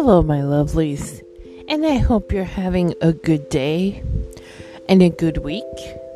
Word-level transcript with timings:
Hello, 0.00 0.22
my 0.22 0.42
lovelies, 0.42 1.24
and 1.68 1.84
I 1.84 1.96
hope 1.96 2.30
you're 2.30 2.44
having 2.44 2.94
a 3.00 3.12
good 3.12 3.48
day 3.48 4.00
and 4.88 5.02
a 5.02 5.10
good 5.10 5.38
week. 5.38 5.64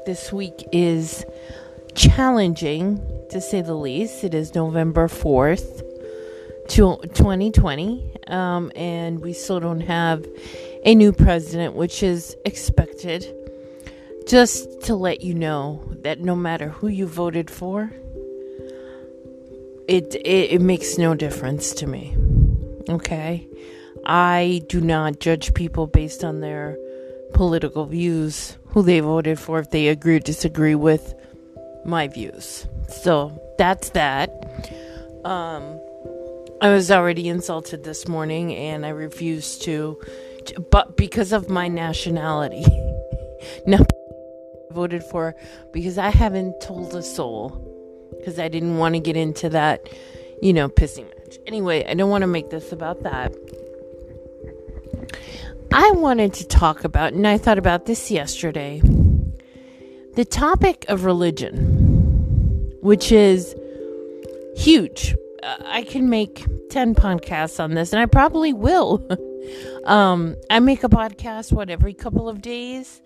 This 0.06 0.33
week 0.33 0.69
is 0.71 1.24
challenging 1.97 3.04
to 3.31 3.40
say 3.40 3.60
the 3.60 3.74
least. 3.74 4.22
It 4.22 4.35
is 4.35 4.54
November 4.54 5.08
4th, 5.08 5.83
2020, 6.69 8.19
um, 8.29 8.71
and 8.76 9.21
we 9.21 9.33
still 9.33 9.58
don't 9.58 9.81
have 9.81 10.24
a 10.85 10.94
new 10.94 11.12
president, 11.12 11.74
which 11.74 12.04
is 12.04 12.37
expected. 12.44 13.35
Just 14.28 14.83
to 14.83 14.94
let 14.94 15.22
you 15.22 15.35
know 15.35 15.83
that 16.02 16.20
no 16.20 16.37
matter 16.37 16.69
who 16.69 16.87
you 16.87 17.09
voted 17.09 17.51
for, 17.51 17.91
it, 19.89 20.15
it, 20.15 20.53
it 20.53 20.61
makes 20.61 20.99
no 20.99 21.17
difference 21.17 21.73
to 21.73 21.89
me. 21.89 22.17
Okay? 22.92 23.46
I 24.05 24.62
do 24.69 24.80
not 24.80 25.20
judge 25.20 25.55
people 25.55 25.87
based 25.87 26.24
on 26.24 26.41
their 26.41 26.77
political 27.34 27.87
views, 27.87 28.56
who 28.68 28.82
they 28.82 29.01
voted 29.01 29.38
for, 29.38 29.59
if 29.59 29.70
they 29.70 29.88
agree 29.88 30.16
or 30.16 30.20
disagree 30.20 30.74
with 30.74 31.15
my 31.84 32.09
views. 32.09 32.66
So 32.88 33.41
that's 33.59 33.91
that. 33.91 34.30
Um, 35.24 35.80
I 36.60 36.70
was 36.70 36.91
already 36.91 37.28
insulted 37.28 37.84
this 37.84 38.06
morning 38.06 38.55
and 38.55 38.84
I 38.84 38.91
refused 38.91 39.62
to, 39.62 40.01
but 40.70 40.96
because 40.96 41.32
of 41.32 41.48
my 41.48 41.68
nationality. 41.68 42.65
now, 43.66 43.84
voted 44.70 45.04
for 45.04 45.34
because 45.73 45.98
I 45.98 46.10
haven't 46.10 46.60
told 46.60 46.95
a 46.95 47.02
soul 47.02 47.51
because 48.18 48.38
I 48.38 48.48
didn't 48.48 48.79
want 48.79 48.95
to 48.95 49.01
get 49.01 49.16
into 49.16 49.48
that, 49.51 49.88
you 50.40 50.52
know, 50.52 50.68
pissing 50.68 51.12
match. 51.33 51.43
Anyway, 51.47 51.85
I 51.87 51.95
don't 51.95 52.11
want 52.11 52.23
to 52.23 52.27
make 52.27 52.51
this 52.51 52.73
about 52.73 53.02
that. 53.02 53.35
I 55.73 55.91
wanted 55.93 56.35
to 56.35 56.47
talk 56.47 56.85
about, 56.85 57.13
and 57.15 57.27
I 57.27 57.39
thought 57.39 57.59
about 57.59 57.87
this 57.87 58.11
yesterday, 58.11 58.80
the 60.15 60.24
topic 60.24 60.85
of 60.89 61.05
religion, 61.05 62.71
which 62.83 63.11
is 63.11 63.55
huge. 64.56 65.16
Uh, 65.42 65.56
I 65.64 65.83
can 65.83 66.11
make 66.11 66.44
10 66.70 66.94
podcasts 66.94 67.58
on 67.58 67.72
this, 67.74 67.92
and 67.92 68.02
I 68.02 68.06
probably 68.06 68.52
will. 68.52 69.06
um, 69.84 70.36
I 70.50 70.61
make 70.61 70.84
a 70.84 70.89
podcast, 70.89 71.52
what, 71.52 71.70
every 71.70 71.94
couple 71.94 72.28
of 72.28 72.42
days? 72.42 73.00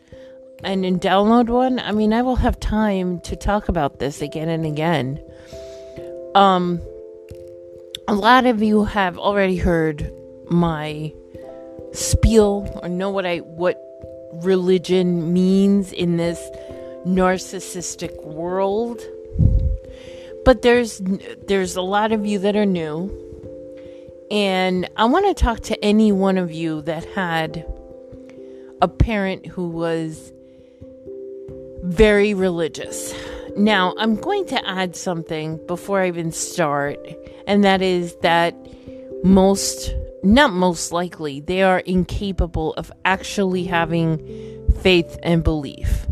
And 0.65 0.83
then 0.83 0.99
download 0.99 1.49
one. 1.49 1.79
I 1.79 1.93
mean, 1.93 2.13
I 2.13 2.23
will 2.23 2.37
have 2.37 2.59
time 2.59 3.21
to 3.21 3.37
talk 3.37 3.69
about 3.69 4.01
this 4.01 4.23
again 4.23 4.49
and 4.49 4.67
again. 4.67 5.23
Um, 6.35 6.81
a 8.09 8.15
lot 8.15 8.47
of 8.47 8.63
you 8.63 8.85
have 8.85 9.19
already 9.19 9.57
heard 9.57 10.13
my 10.49 11.13
spiel 11.93 12.69
or 12.83 12.89
know 12.89 13.11
what 13.11 13.27
I 13.27 13.39
what 13.39 13.81
religion 14.33 15.33
means 15.33 15.93
in 15.93 16.17
this 16.17 16.39
narcissistic 17.07 18.25
world. 18.25 19.01
But 20.45 20.63
there's 20.63 21.01
there's 21.49 21.75
a 21.75 21.83
lot 21.83 22.13
of 22.13 22.25
you 22.25 22.39
that 22.41 22.55
are 22.55 22.67
new. 22.67 23.11
And 24.31 24.89
I 24.97 25.05
want 25.05 25.27
to 25.27 25.35
talk 25.43 25.61
to 25.61 25.85
any 25.85 26.11
one 26.11 26.37
of 26.37 26.51
you 26.51 26.83
that 26.83 27.05
had 27.05 27.65
a 28.83 28.89
parent 28.89 29.47
who 29.47 29.69
was 29.69 30.33
very 31.83 32.35
religious. 32.35 33.15
Now, 33.57 33.95
I'm 33.97 34.17
going 34.17 34.45
to 34.47 34.69
add 34.69 34.97
something 34.97 35.65
before 35.67 36.01
I 36.01 36.09
even 36.09 36.33
start, 36.33 36.99
and 37.47 37.65
that 37.65 37.83
is 37.83 38.17
that 38.23 38.55
most 39.25 39.95
not 40.23 40.53
most 40.53 40.91
likely, 40.93 41.41
they 41.41 41.63
are 41.63 41.79
incapable 41.81 42.75
of 42.75 42.91
actually 43.05 43.65
having 43.65 44.19
faith 44.81 45.19
and 45.23 45.45
belief. 45.45 46.09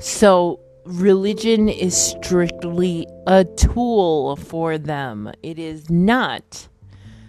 So, 0.00 0.58
religion 0.84 1.68
is 1.68 1.96
strictly 1.96 3.06
a 3.26 3.44
tool 3.44 4.36
for 4.36 4.76
them, 4.76 5.32
it 5.42 5.58
is 5.58 5.88
not 5.88 6.68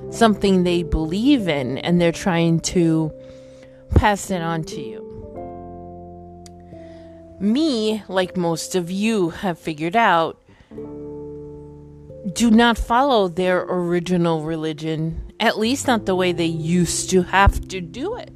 something 0.10 0.64
they 0.64 0.84
believe 0.84 1.48
in 1.48 1.78
and 1.78 2.02
they're 2.02 2.12
trying 2.12 2.60
to 2.60 3.12
pass 3.96 4.30
it 4.32 4.42
on 4.42 4.64
to 4.64 4.82
you. 4.82 5.02
Me, 7.40 8.04
like 8.08 8.36
most 8.36 8.76
of 8.76 8.90
you 8.90 9.30
have 9.30 9.60
figured 9.60 9.96
out, 9.96 10.42
do 12.32 12.50
not 12.50 12.78
follow 12.78 13.28
their 13.28 13.64
original 13.64 14.44
religion, 14.44 15.34
at 15.40 15.58
least 15.58 15.88
not 15.88 16.06
the 16.06 16.16
way 16.16 16.32
they 16.32 16.46
used 16.46 17.10
to 17.10 17.24
have 17.24 17.68
to 17.68 17.82
do 17.82 18.16
it, 18.16 18.32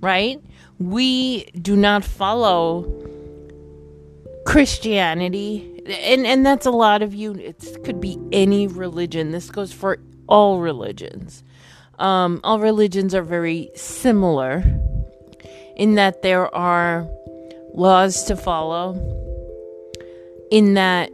right? 0.00 0.40
We 0.78 1.44
do 1.52 1.76
not 1.76 2.04
follow 2.04 2.82
Christianity, 4.44 5.82
and, 5.86 6.26
and 6.26 6.44
that's 6.44 6.66
a 6.66 6.72
lot 6.72 7.02
of 7.02 7.14
you. 7.14 7.34
It 7.34 7.84
could 7.84 8.00
be 8.00 8.18
any 8.32 8.66
religion. 8.66 9.30
This 9.30 9.50
goes 9.50 9.72
for 9.72 9.98
all 10.26 10.58
religions. 10.58 11.44
Um, 11.98 12.40
all 12.42 12.58
religions 12.58 13.14
are 13.14 13.22
very 13.22 13.70
similar 13.76 14.64
in 15.76 15.94
that 15.94 16.22
there 16.22 16.52
are 16.52 17.08
laws 17.74 18.24
to 18.24 18.36
follow, 18.36 18.94
in 20.50 20.74
that 20.74 21.10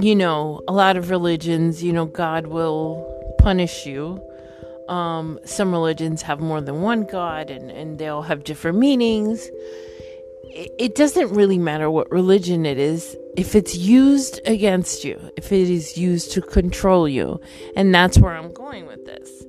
you 0.00 0.14
know, 0.14 0.62
a 0.68 0.72
lot 0.72 0.96
of 0.96 1.10
religions, 1.10 1.82
you 1.82 1.92
know, 1.92 2.06
God 2.06 2.46
will 2.46 3.34
punish 3.38 3.86
you. 3.86 4.22
Um, 4.88 5.38
some 5.44 5.72
religions 5.72 6.22
have 6.22 6.40
more 6.40 6.60
than 6.60 6.80
one 6.82 7.04
God 7.04 7.50
and, 7.50 7.70
and 7.70 7.98
they 7.98 8.08
all 8.08 8.22
have 8.22 8.44
different 8.44 8.78
meanings. 8.78 9.48
It, 10.44 10.72
it 10.78 10.94
doesn't 10.94 11.30
really 11.30 11.58
matter 11.58 11.90
what 11.90 12.10
religion 12.10 12.64
it 12.64 12.78
is 12.78 13.16
if 13.36 13.54
it's 13.54 13.76
used 13.76 14.40
against 14.46 15.04
you, 15.04 15.20
if 15.36 15.52
it 15.52 15.68
is 15.68 15.98
used 15.98 16.32
to 16.32 16.42
control 16.42 17.08
you. 17.08 17.40
And 17.76 17.94
that's 17.94 18.18
where 18.18 18.34
I'm 18.34 18.52
going 18.52 18.86
with 18.86 19.04
this. 19.04 19.44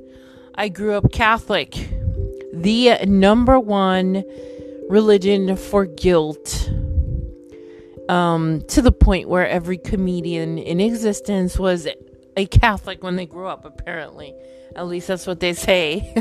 I 0.56 0.68
grew 0.70 0.94
up 0.94 1.12
Catholic, 1.12 1.74
the 2.52 2.98
number 3.06 3.60
one 3.60 4.24
religion 4.90 5.56
for 5.56 5.86
guilt 5.86 6.70
um, 8.09 8.62
to 8.70 8.81
the 8.81 8.92
point 8.92 9.30
where 9.30 9.47
every 9.47 9.78
comedian 9.78 10.58
in 10.58 10.81
existence 10.81 11.58
was 11.58 11.88
a 12.36 12.46
Catholic 12.47 13.03
when 13.03 13.16
they 13.16 13.25
grew 13.25 13.47
up, 13.47 13.66
apparently. 13.66 14.34
At 14.75 14.88
least 14.88 15.08
that's 15.08 15.28
what 15.28 15.40
they 15.40 15.53
say. 15.53 16.14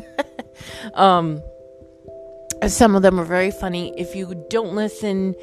um, 0.94 1.43
some 2.66 2.94
of 2.94 3.03
them 3.03 3.19
are 3.19 3.25
very 3.25 3.50
funny. 3.50 3.93
If 3.97 4.15
you 4.15 4.34
don't 4.50 4.75
listen, 4.75 5.34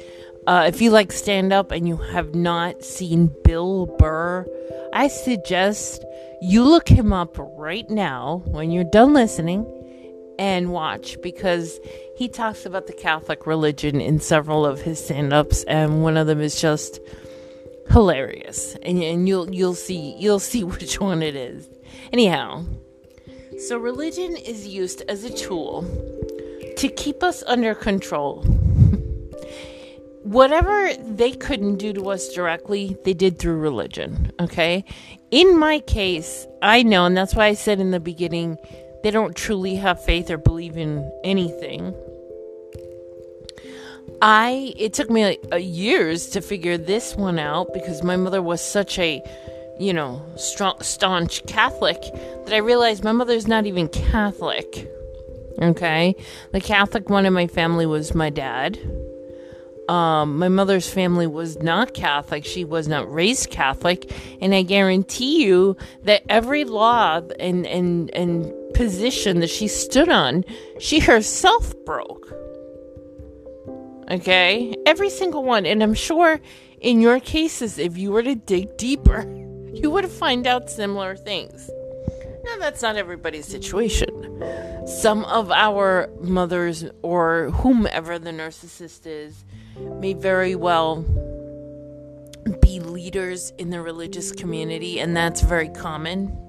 uh, 0.46 0.64
if 0.68 0.80
you 0.80 0.90
like 0.90 1.12
stand 1.12 1.52
up 1.52 1.72
and 1.72 1.88
you 1.88 1.96
have 1.96 2.34
not 2.34 2.82
seen 2.84 3.34
Bill 3.44 3.86
Burr, 3.98 4.46
I 4.92 5.08
suggest 5.08 6.04
you 6.40 6.62
look 6.62 6.88
him 6.88 7.12
up 7.12 7.36
right 7.38 7.88
now 7.90 8.42
when 8.46 8.70
you're 8.70 8.84
done 8.84 9.14
listening 9.14 9.66
and 10.38 10.70
watch 10.70 11.20
because 11.22 11.80
he 12.16 12.28
talks 12.28 12.64
about 12.64 12.86
the 12.86 12.94
Catholic 12.94 13.46
religion 13.46 14.00
in 14.00 14.20
several 14.20 14.64
of 14.64 14.80
his 14.80 15.04
stand-ups 15.04 15.64
and 15.64 16.02
one 16.02 16.16
of 16.16 16.26
them 16.26 16.40
is 16.40 16.58
just 16.58 16.98
hilarious. 17.90 18.74
And, 18.82 19.02
and 19.02 19.28
you'll 19.28 19.54
you'll 19.54 19.74
see 19.74 20.16
you'll 20.18 20.40
see 20.40 20.64
which 20.76 20.98
one 20.98 21.22
it 21.22 21.36
is. 21.36 21.68
Anyhow 22.12 22.64
so 23.58 23.78
religion 23.78 24.36
is 24.36 24.66
used 24.66 25.02
as 25.08 25.24
a 25.24 25.30
tool 25.30 25.82
to 26.78 26.88
keep 26.88 27.22
us 27.22 27.42
under 27.46 27.74
control. 27.74 28.42
Whatever 30.22 30.92
they 30.94 31.32
couldn't 31.32 31.76
do 31.76 31.92
to 31.92 32.10
us 32.10 32.32
directly 32.32 32.96
they 33.04 33.14
did 33.14 33.38
through 33.38 33.58
religion 33.58 34.32
okay? 34.40 34.84
In 35.30 35.58
my 35.58 35.80
case 35.80 36.46
i 36.62 36.82
know 36.82 37.04
and 37.04 37.16
that's 37.16 37.34
why 37.34 37.46
i 37.46 37.54
said 37.54 37.78
in 37.78 37.90
the 37.90 38.00
beginning 38.00 38.56
they 39.02 39.12
don't 39.12 39.36
truly 39.36 39.76
have 39.76 40.02
faith 40.04 40.30
or 40.30 40.38
believe 40.38 40.76
in 40.76 41.08
anything. 41.22 41.94
I 44.22 44.74
it 44.76 44.94
took 44.94 45.10
me 45.10 45.24
like, 45.24 45.44
uh, 45.52 45.56
years 45.56 46.28
to 46.30 46.40
figure 46.40 46.78
this 46.78 47.14
one 47.16 47.38
out 47.38 47.72
because 47.74 48.02
my 48.02 48.16
mother 48.16 48.40
was 48.40 48.60
such 48.60 48.98
a 48.98 49.22
you 49.78 49.92
know 49.92 50.24
strong 50.36 50.80
staunch 50.80 51.44
Catholic 51.46 52.00
that 52.44 52.54
I 52.54 52.58
realized 52.58 53.04
my 53.04 53.12
mother's 53.12 53.46
not 53.46 53.66
even 53.66 53.88
Catholic. 53.88 54.90
Okay, 55.60 56.14
the 56.52 56.60
Catholic 56.60 57.08
one 57.08 57.26
in 57.26 57.32
my 57.32 57.46
family 57.46 57.86
was 57.86 58.14
my 58.14 58.30
dad. 58.30 58.78
Um, 59.88 60.38
my 60.38 60.48
mother's 60.48 60.88
family 60.88 61.26
was 61.26 61.58
not 61.58 61.94
Catholic. 61.94 62.44
She 62.44 62.64
was 62.64 62.88
not 62.88 63.10
raised 63.12 63.50
Catholic, 63.50 64.12
and 64.40 64.54
I 64.54 64.62
guarantee 64.62 65.44
you 65.44 65.76
that 66.02 66.24
every 66.28 66.64
law 66.64 67.20
and 67.38 67.66
and 67.66 68.10
and 68.14 68.52
position 68.74 69.40
that 69.40 69.50
she 69.50 69.68
stood 69.68 70.08
on, 70.08 70.44
she 70.80 71.00
herself 71.00 71.72
broke. 71.84 72.45
Okay? 74.10 74.74
Every 74.86 75.10
single 75.10 75.44
one. 75.44 75.66
And 75.66 75.82
I'm 75.82 75.94
sure 75.94 76.40
in 76.80 77.00
your 77.00 77.20
cases, 77.20 77.78
if 77.78 77.96
you 77.96 78.12
were 78.12 78.22
to 78.22 78.34
dig 78.34 78.76
deeper, 78.76 79.22
you 79.72 79.90
would 79.90 80.08
find 80.08 80.46
out 80.46 80.70
similar 80.70 81.16
things. 81.16 81.70
Now, 82.44 82.58
that's 82.60 82.80
not 82.80 82.96
everybody's 82.96 83.46
situation. 83.46 84.08
Some 84.86 85.24
of 85.24 85.50
our 85.50 86.08
mothers 86.20 86.84
or 87.02 87.50
whomever 87.50 88.20
the 88.20 88.30
narcissist 88.30 89.04
is 89.04 89.44
may 90.00 90.12
very 90.12 90.54
well 90.54 91.04
be 92.62 92.78
leaders 92.78 93.52
in 93.58 93.70
the 93.70 93.80
religious 93.80 94.30
community, 94.30 95.00
and 95.00 95.16
that's 95.16 95.40
very 95.40 95.68
common. 95.70 96.45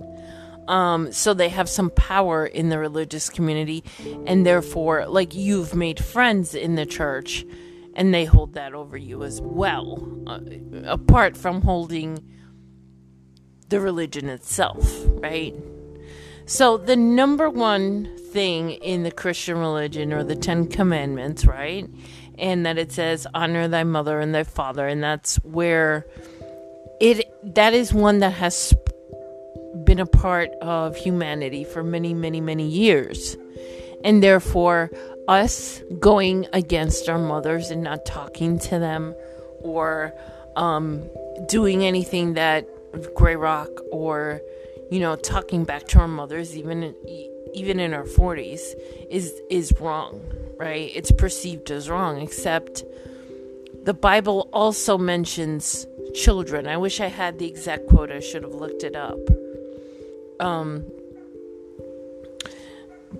Um, 0.67 1.11
so 1.11 1.33
they 1.33 1.49
have 1.49 1.69
some 1.69 1.89
power 1.91 2.45
in 2.45 2.69
the 2.69 2.77
religious 2.77 3.29
community, 3.29 3.83
and 4.25 4.45
therefore, 4.45 5.05
like 5.07 5.33
you've 5.33 5.73
made 5.73 6.03
friends 6.03 6.53
in 6.53 6.75
the 6.75 6.85
church, 6.85 7.45
and 7.93 8.13
they 8.13 8.25
hold 8.25 8.53
that 8.53 8.73
over 8.73 8.97
you 8.97 9.23
as 9.23 9.41
well, 9.41 10.23
uh, 10.27 10.39
apart 10.85 11.37
from 11.37 11.61
holding 11.61 12.23
the 13.69 13.79
religion 13.79 14.29
itself, 14.29 15.03
right? 15.07 15.55
So, 16.45 16.77
the 16.77 16.95
number 16.95 17.49
one 17.49 18.17
thing 18.31 18.71
in 18.71 19.03
the 19.03 19.11
Christian 19.11 19.57
religion 19.57 20.13
or 20.13 20.23
the 20.23 20.35
Ten 20.35 20.67
Commandments, 20.67 21.45
right? 21.45 21.89
And 22.37 22.65
that 22.65 22.77
it 22.77 22.91
says, 22.91 23.27
honor 23.33 23.67
thy 23.67 23.83
mother 23.83 24.19
and 24.19 24.33
thy 24.33 24.43
father. 24.43 24.87
And 24.87 25.03
that's 25.03 25.37
where 25.37 26.05
it, 27.01 27.29
that 27.55 27.73
is 27.73 27.93
one 27.93 28.19
that 28.19 28.33
has 28.33 28.73
been 29.87 29.99
a 29.99 30.05
part 30.05 30.51
of 30.61 30.95
humanity 30.95 31.63
for 31.63 31.81
many, 31.81 32.13
many, 32.13 32.39
many 32.39 32.67
years. 32.67 33.35
And 34.03 34.21
therefore, 34.21 34.91
us 35.27 35.81
going 35.99 36.47
against 36.53 37.09
our 37.09 37.17
mothers 37.17 37.71
and 37.71 37.81
not 37.81 38.05
talking 38.05 38.59
to 38.59 38.77
them 38.77 39.15
or 39.61 40.13
um, 40.55 41.09
doing 41.47 41.83
anything 41.83 42.35
that 42.35 42.67
Grey 43.15 43.35
Rock 43.35 43.69
or 43.91 44.41
you 44.89 44.99
know, 44.99 45.15
talking 45.15 45.65
back 45.65 45.87
to 45.89 45.99
our 45.99 46.07
mothers, 46.07 46.55
even 46.55 46.95
even 47.53 47.79
in 47.79 47.93
our 47.93 48.05
forties, 48.05 48.75
is 49.09 49.33
is 49.49 49.73
wrong, 49.79 50.21
right? 50.57 50.91
It's 50.93 51.11
perceived 51.11 51.71
as 51.71 51.89
wrong. 51.89 52.21
Except 52.21 52.83
the 53.83 53.93
Bible 53.93 54.49
also 54.53 54.97
mentions 54.97 55.85
children. 56.13 56.67
I 56.67 56.77
wish 56.77 56.99
I 57.01 57.07
had 57.07 57.39
the 57.39 57.47
exact 57.47 57.87
quote. 57.87 58.11
I 58.11 58.19
should 58.19 58.43
have 58.43 58.53
looked 58.53 58.83
it 58.83 58.95
up. 58.95 59.19
Um, 60.39 60.85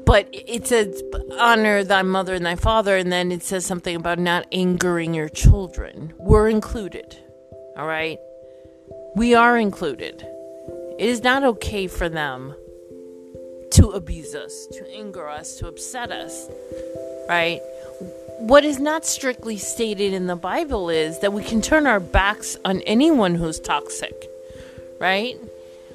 but 0.06 0.30
it 0.32 0.68
says 0.68 1.02
honor 1.40 1.84
thy 1.84 2.02
mother 2.02 2.34
and 2.36 2.46
thy 2.46 2.56
father, 2.56 2.98
and 2.98 3.12
then 3.12 3.32
it 3.32 3.44
says 3.44 3.66
something 3.66 3.96
about 3.96 4.20
not 4.20 4.46
angering 4.52 5.14
your 5.14 5.30
children. 5.30 6.14
We're 6.18 6.50
included, 6.50 7.18
all 7.78 7.88
right. 7.88 8.20
We 9.16 9.34
are 9.34 9.58
included. 9.58 10.26
It 11.00 11.10
is 11.10 11.24
not 11.24 11.44
okay 11.44 11.88
for 11.88 12.10
them 12.10 12.54
to 13.72 13.90
abuse 13.92 14.36
us, 14.36 14.68
to 14.74 14.90
anger 14.94 15.28
us, 15.28 15.58
to 15.58 15.68
upset 15.68 16.12
us, 16.12 16.48
right? 17.28 17.60
What 18.40 18.64
is 18.64 18.80
not 18.80 19.06
strictly 19.06 19.58
stated 19.58 20.14
in 20.14 20.28
the 20.28 20.36
Bible 20.36 20.90
is 20.90 21.20
that 21.20 21.34
we 21.34 21.44
can 21.44 21.62
turn 21.62 21.88
our 21.88 22.00
backs 22.00 22.58
on 22.64 22.82
anyone 22.82 23.36
who's 23.36 23.60
toxic, 23.60 24.30
right? 25.00 25.36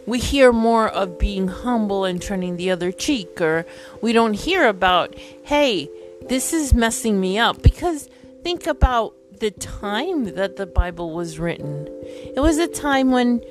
We 0.06 0.18
hear 0.18 0.52
more 0.52 0.88
of 0.88 1.18
being 1.18 1.48
humble 1.48 2.04
and 2.04 2.20
turning 2.20 2.56
the 2.56 2.70
other 2.70 2.90
cheek, 2.90 3.40
or 3.40 3.64
we 4.00 4.12
don't 4.12 4.34
hear 4.34 4.66
about, 4.66 5.14
hey, 5.44 5.88
this 6.28 6.52
is 6.52 6.74
messing 6.74 7.20
me 7.20 7.38
up. 7.38 7.62
Because 7.62 8.08
think 8.42 8.66
about 8.66 9.14
the 9.38 9.50
time 9.52 10.34
that 10.34 10.56
the 10.56 10.66
Bible 10.66 11.12
was 11.12 11.38
written. 11.38 11.86
It 12.34 12.40
was 12.40 12.58
a 12.58 12.66
time 12.66 13.10
when 13.10 13.42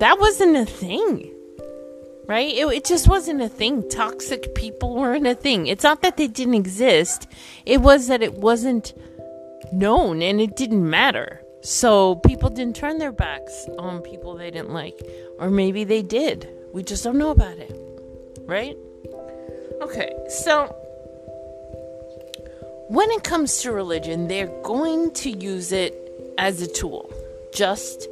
that 0.00 0.18
wasn't 0.18 0.56
a 0.56 0.66
thing. 0.66 1.34
Right? 2.26 2.54
It, 2.54 2.66
it 2.66 2.84
just 2.84 3.08
wasn't 3.08 3.40
a 3.40 3.48
thing. 3.48 3.88
Toxic 3.88 4.54
people 4.54 4.94
weren't 4.94 5.26
a 5.26 5.34
thing. 5.34 5.66
It's 5.66 5.84
not 5.84 6.02
that 6.02 6.16
they 6.16 6.28
didn't 6.28 6.54
exist, 6.54 7.26
it 7.64 7.80
was 7.80 8.08
that 8.08 8.22
it 8.22 8.34
wasn't 8.34 8.92
known 9.72 10.22
and 10.22 10.40
it 10.40 10.56
didn't 10.56 10.88
matter. 10.88 11.42
So 11.62 12.16
people 12.16 12.50
didn't 12.50 12.76
turn 12.76 12.98
their 12.98 13.12
backs 13.12 13.66
on 13.78 14.00
people 14.00 14.36
they 14.36 14.50
didn't 14.50 14.72
like. 14.72 15.00
Or 15.38 15.50
maybe 15.50 15.84
they 15.84 16.02
did. 16.02 16.48
We 16.72 16.82
just 16.82 17.04
don't 17.04 17.18
know 17.18 17.30
about 17.30 17.58
it. 17.58 17.74
Right? 18.46 18.76
Okay, 19.82 20.12
so 20.28 20.66
when 22.88 23.10
it 23.10 23.22
comes 23.22 23.58
to 23.62 23.72
religion, 23.72 24.28
they're 24.28 24.52
going 24.62 25.12
to 25.12 25.30
use 25.30 25.72
it 25.72 25.94
as 26.38 26.62
a 26.62 26.66
tool. 26.66 27.12
Just 27.52 28.08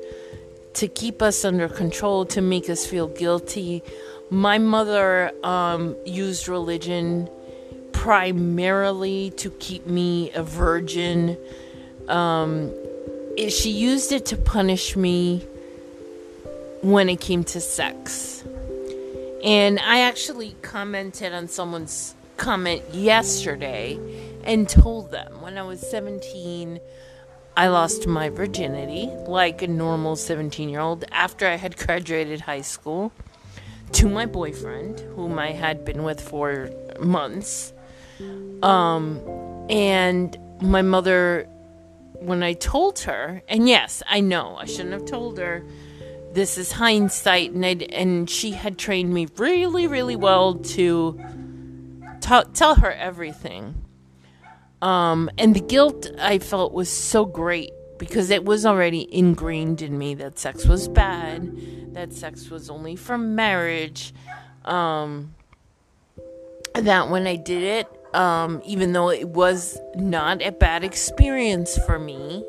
to 0.75 0.89
keep 0.89 1.23
us 1.23 1.45
under 1.45 1.69
control, 1.69 2.27
to 2.27 2.41
make 2.41 2.69
us 2.69 2.87
feel 2.87 3.09
guilty. 3.09 3.83
My 4.29 4.59
mother 4.59 5.33
um, 5.43 5.97
used 6.05 6.49
religion 6.49 7.31
primarily 7.93 9.31
to 9.39 9.51
keep 9.51 9.87
me 9.87 10.31
a 10.33 10.43
virgin. 10.43 11.39
Um, 12.09 12.73
she 13.49 13.71
used 13.71 14.13
it 14.13 14.27
to 14.27 14.37
punish 14.37 14.97
me 14.97 15.47
when 16.83 17.09
it 17.09 17.21
came 17.21 17.45
to 17.45 17.61
sex. 17.61 18.45
And 19.45 19.79
I 19.79 20.01
actually 20.01 20.57
commented 20.63 21.33
on 21.33 21.49
someone's 21.49 22.15
comment 22.37 22.83
yesterday 22.93 23.99
and 24.45 24.69
told 24.69 25.11
them 25.11 25.41
when 25.41 25.57
I 25.59 25.63
was 25.63 25.81
17 25.81 26.81
I 27.59 27.69
lost 27.69 28.07
my 28.07 28.29
virginity 28.29 29.07
like 29.27 29.63
a 29.63 29.67
normal 29.67 30.15
17 30.17 30.69
year 30.69 30.81
old 30.81 31.05
after 31.11 31.47
I 31.47 31.55
had 31.55 31.77
graduated 31.87 32.43
high 32.43 32.61
school 32.61 33.13
to 33.93 34.09
my 34.09 34.27
boyfriend, 34.27 35.01
whom 35.15 35.39
I 35.39 35.53
had 35.53 35.85
been 35.85 36.03
with 36.03 36.21
for 36.21 36.71
months. 37.01 37.73
Um, 38.63 39.21
and 39.71 40.37
my 40.61 40.83
mother, 40.83 41.49
when 42.21 42.43
I 42.43 42.53
told 42.53 43.01
her, 43.01 43.43
and 43.49 43.69
yes, 43.69 44.03
I 44.09 44.21
know 44.21 44.57
I 44.57 44.65
shouldn't 44.65 44.93
have 44.93 45.07
told 45.07 45.39
her. 45.39 45.65
This 46.33 46.59
is 46.59 46.73
hindsight, 46.73 47.53
and 47.53 47.65
i 47.65 47.71
and 47.93 48.29
she 48.29 48.53
had 48.53 48.79
trained 48.79 49.15
me 49.15 49.27
really, 49.37 49.87
really 49.87 50.17
well 50.17 50.55
to 50.55 51.19
t- 52.21 52.51
tell 52.53 52.75
her 52.75 52.93
everything. 52.93 53.87
Um, 54.83 55.31
and 55.39 55.55
the 55.55 55.61
guilt 55.61 56.11
I 56.19 56.39
felt 56.39 56.73
was 56.73 56.91
so 56.91 57.25
great 57.25 57.73
because 57.99 58.31
it 58.31 58.45
was 58.45 58.67
already 58.67 59.09
ingrained 59.15 59.81
in 59.81 59.97
me 59.97 60.15
that 60.15 60.39
sex 60.39 60.67
was 60.67 60.89
bad, 60.89 61.95
that 61.95 62.13
sex 62.13 62.51
was 62.51 62.69
only 62.69 62.97
for 62.97 63.17
marriage. 63.17 64.13
Um, 64.65 65.35
that 66.75 67.09
when 67.09 67.27
I 67.27 67.37
did 67.37 67.63
it, 67.63 67.89
um, 68.17 68.63
even 68.65 68.95
though 68.95 69.11
it 69.11 69.29
was 69.29 69.79
not 69.95 70.43
a 70.43 70.51
bad 70.51 70.83
experience 70.83 71.79
for 71.85 71.99
me, 71.99 72.43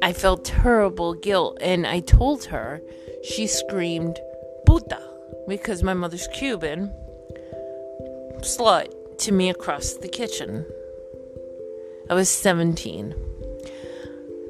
I 0.00 0.12
felt 0.12 0.44
terrible 0.44 1.14
guilt. 1.14 1.58
And 1.60 1.86
I 1.86 1.98
told 2.00 2.44
her, 2.44 2.80
she 3.24 3.48
screamed, 3.48 4.18
puta, 4.64 5.02
because 5.48 5.82
my 5.82 5.92
mother's 5.92 6.28
Cuban, 6.28 6.92
slut 8.38 9.18
to 9.18 9.32
me 9.32 9.50
across 9.50 9.94
the 9.94 10.08
kitchen. 10.08 10.64
I 12.08 12.14
was 12.14 12.28
17. 12.28 13.14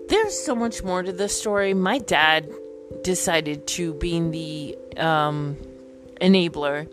There's 0.08 0.38
so 0.38 0.54
much 0.54 0.82
more 0.82 1.02
to 1.02 1.12
this 1.12 1.38
story. 1.38 1.72
My 1.72 1.98
dad 1.98 2.50
decided 3.02 3.66
to, 3.68 3.94
being 3.94 4.32
the 4.32 4.76
um, 4.98 5.56
enabler, 6.20 6.88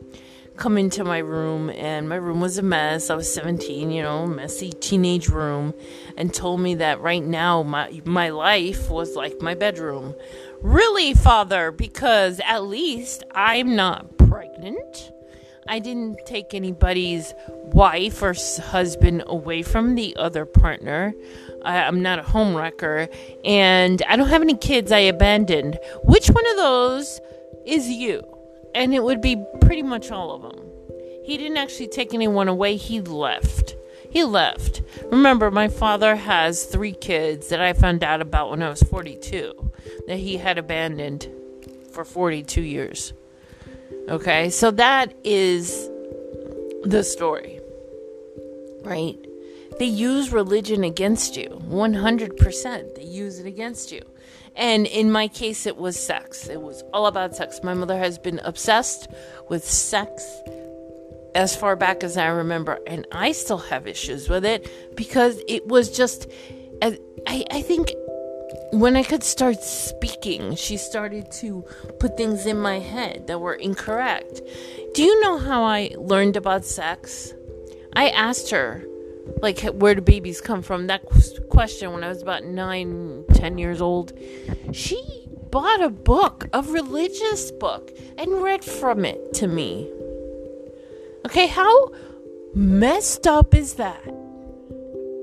come 0.58 0.78
into 0.78 1.04
my 1.04 1.20
room, 1.20 1.70
and 1.70 2.10
my 2.10 2.16
room 2.16 2.42
was 2.42 2.58
a 2.58 2.62
mess. 2.62 3.10
I 3.10 3.16
was 3.16 3.32
17, 3.34 3.92
you 3.92 4.02
know, 4.02 4.26
messy 4.26 4.72
teenage 4.72 5.30
room, 5.30 5.74
and 6.18 6.34
told 6.34 6.60
me 6.60 6.76
that 6.76 7.00
right 7.00 7.24
now 7.24 7.64
my 7.64 8.02
my 8.06 8.30
life 8.30 8.90
was 8.90 9.16
like 9.16 9.42
my 9.42 9.54
bedroom. 9.54 10.16
Really, 10.62 11.14
father, 11.14 11.72
because 11.72 12.42
at 12.46 12.64
least 12.64 13.24
I'm 13.32 13.76
not 13.76 14.18
pregnant. 14.18 15.12
I 15.70 15.80
didn't 15.80 16.26
take 16.26 16.54
anybody's 16.54 17.34
wife 17.50 18.22
or 18.22 18.34
husband 18.34 19.24
away 19.28 19.62
from 19.62 19.96
the 19.96 20.16
other 20.16 20.46
partner. 20.46 21.14
I, 21.64 21.80
I'm 21.84 22.02
not 22.02 22.20
a 22.20 22.24
homewrecker. 22.24 23.14
And 23.44 24.02
I 24.08 24.16
don't 24.16 24.30
have 24.30 24.42
any 24.42 24.56
kids 24.56 24.92
I 24.92 25.00
abandoned. 25.00 25.78
Which 26.04 26.30
one 26.30 26.48
of 26.52 26.56
those 26.58 27.20
is 27.66 27.90
you? 27.90 28.37
And 28.74 28.94
it 28.94 29.04
would 29.04 29.22
be 29.22 29.44
pretty 29.62 29.84
much 29.84 30.12
all 30.12 30.32
of 30.32 30.42
them. 30.42 30.64
He 31.24 31.38
didn't 31.38 31.58
actually 31.58 31.88
take 31.88 32.14
anyone 32.14 32.48
away, 32.48 32.78
he 32.78 33.02
left. 33.02 33.76
He 34.10 34.24
left. 34.24 34.82
Remember, 35.12 35.52
my 35.52 35.68
father 35.68 36.16
has 36.16 36.64
three 36.66 36.94
kids 36.94 37.50
that 37.50 37.62
I 37.62 37.74
found 37.74 38.04
out 38.04 38.22
about 38.22 38.50
when 38.50 38.64
I 38.64 38.70
was 38.70 38.82
42 38.84 39.72
that 40.08 40.18
he 40.18 40.38
had 40.38 40.58
abandoned 40.58 41.30
for 41.92 42.06
42 42.06 42.62
years. 42.62 43.14
Okay, 44.10 44.50
so 44.50 44.72
that 44.72 45.14
is 45.26 45.90
the 46.84 47.04
story, 47.04 47.60
right? 48.84 49.18
They 49.80 49.86
use 49.86 50.32
religion 50.32 50.84
against 50.84 51.38
you 51.38 51.62
100%. 51.66 52.96
They 52.96 53.04
use 53.04 53.40
it 53.40 53.46
against 53.46 53.92
you. 53.92 54.02
And 54.56 54.88
in 54.88 55.12
my 55.12 55.28
case, 55.28 55.68
it 55.68 55.78
was 55.78 56.00
sex. 56.00 56.48
It 56.48 56.62
was 56.62 56.84
all 56.94 57.06
about 57.06 57.36
sex. 57.36 57.60
My 57.64 57.76
mother 57.76 57.98
has 57.98 58.18
been 58.18 58.40
obsessed 58.40 59.08
with 59.50 59.64
sex 59.64 60.26
as 61.36 61.56
far 61.56 61.76
back 61.76 62.04
as 62.04 62.18
I 62.18 62.26
remember, 62.28 62.80
and 62.88 63.06
I 63.12 63.32
still 63.32 63.60
have 63.60 63.86
issues 63.86 64.28
with 64.28 64.44
it 64.44 64.68
because 64.96 65.40
it 65.48 65.68
was 65.68 65.96
just, 65.96 66.28
I, 66.82 66.98
I 67.28 67.62
think 67.62 67.92
when 68.72 68.96
I 68.96 69.04
could 69.04 69.24
start 69.24 69.62
speaking, 69.62 70.56
she 70.56 70.78
started 70.78 71.32
to 71.34 71.64
put 72.00 72.18
things 72.18 72.48
in 72.48 72.60
my 72.60 72.80
head 72.80 73.28
that 73.28 73.40
were 73.40 73.54
incorrect. 73.54 74.42
Do 74.96 75.04
you 75.04 75.22
know 75.22 75.38
how 75.38 75.64
I 75.64 75.92
learned 75.98 76.36
about 76.36 76.66
sex? 76.66 77.34
I 77.94 78.10
asked 78.10 78.50
her, 78.50 78.84
like, 79.42 79.62
where 79.62 79.96
do 79.96 80.02
babies 80.02 80.42
come 80.42 80.62
from? 80.62 80.88
That 80.88 81.04
question 81.50 81.94
when 81.94 82.04
I 82.04 82.10
was 82.10 82.22
about 82.22 82.44
nine, 82.44 83.26
ten 83.34 83.58
years 83.58 83.82
old. 83.82 84.14
She 84.72 85.28
bought 85.50 85.82
a 85.82 85.90
book, 85.90 86.48
a 86.54 86.62
religious 86.62 87.52
book, 87.52 87.92
and 88.18 88.44
read 88.44 88.64
from 88.64 89.06
it 89.06 89.34
to 89.36 89.48
me. 89.48 89.92
Okay, 91.26 91.48
how 91.48 91.92
messed 92.54 93.28
up 93.28 93.54
is 93.54 93.76
that? 93.76 94.04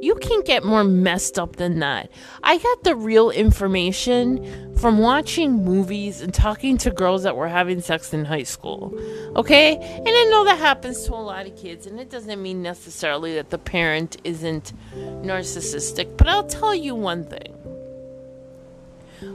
You 0.04 0.14
can't 0.16 0.44
get 0.44 0.64
more 0.64 0.84
messed 0.84 1.38
up 1.38 1.56
than 1.56 1.78
that. 1.78 2.10
I 2.42 2.58
got 2.58 2.84
the 2.84 2.94
real 2.94 3.30
information 3.30 4.76
from 4.76 4.98
watching 4.98 5.64
movies 5.64 6.20
and 6.20 6.34
talking 6.34 6.76
to 6.78 6.90
girls 6.90 7.22
that 7.22 7.36
were 7.36 7.48
having 7.48 7.80
sex 7.80 8.12
in 8.12 8.26
high 8.26 8.42
school. 8.42 8.92
Okay? 9.34 9.76
And 9.76 10.06
I 10.06 10.28
know 10.30 10.44
that 10.44 10.58
happens 10.58 11.06
to 11.06 11.14
a 11.14 11.24
lot 11.24 11.46
of 11.46 11.56
kids, 11.56 11.86
and 11.86 11.98
it 11.98 12.10
doesn't 12.10 12.42
mean 12.42 12.60
necessarily 12.60 13.36
that 13.36 13.48
the 13.48 13.56
parent 13.56 14.18
isn't 14.24 14.74
narcissistic. 14.94 16.18
But 16.18 16.28
I'll 16.28 16.46
tell 16.46 16.74
you 16.74 16.94
one 16.94 17.24
thing 17.24 17.54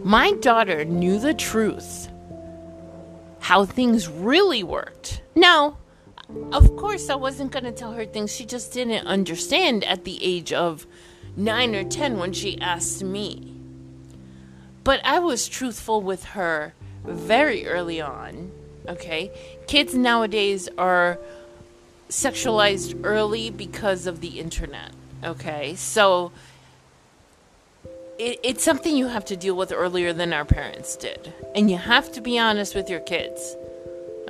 my 0.03 0.33
daughter 0.33 0.85
knew 0.85 1.17
the 1.17 1.33
truth, 1.33 2.09
how 3.39 3.65
things 3.65 4.07
really 4.07 4.61
worked. 4.61 5.23
Now, 5.33 5.79
of 6.51 6.75
course, 6.77 7.09
I 7.09 7.15
wasn't 7.15 7.51
going 7.51 7.65
to 7.65 7.71
tell 7.71 7.93
her 7.93 8.05
things 8.05 8.35
she 8.35 8.45
just 8.45 8.73
didn't 8.73 9.07
understand 9.07 9.83
at 9.83 10.03
the 10.03 10.23
age 10.23 10.53
of 10.53 10.85
nine 11.35 11.75
or 11.75 11.83
ten 11.83 12.17
when 12.19 12.33
she 12.33 12.59
asked 12.61 13.03
me. 13.03 13.55
But 14.83 15.01
I 15.03 15.19
was 15.19 15.47
truthful 15.47 16.01
with 16.01 16.23
her 16.25 16.73
very 17.03 17.67
early 17.67 18.01
on. 18.01 18.51
Okay? 18.87 19.31
Kids 19.67 19.93
nowadays 19.93 20.69
are 20.77 21.19
sexualized 22.09 22.99
early 23.03 23.49
because 23.49 24.07
of 24.07 24.21
the 24.21 24.39
internet. 24.39 24.91
Okay? 25.23 25.75
So 25.75 26.31
it, 28.17 28.39
it's 28.43 28.63
something 28.63 28.95
you 28.95 29.07
have 29.07 29.25
to 29.25 29.37
deal 29.37 29.55
with 29.55 29.71
earlier 29.71 30.13
than 30.13 30.33
our 30.33 30.45
parents 30.45 30.95
did. 30.95 31.33
And 31.55 31.69
you 31.69 31.77
have 31.77 32.11
to 32.13 32.21
be 32.21 32.37
honest 32.37 32.75
with 32.75 32.89
your 32.89 32.99
kids. 32.99 33.55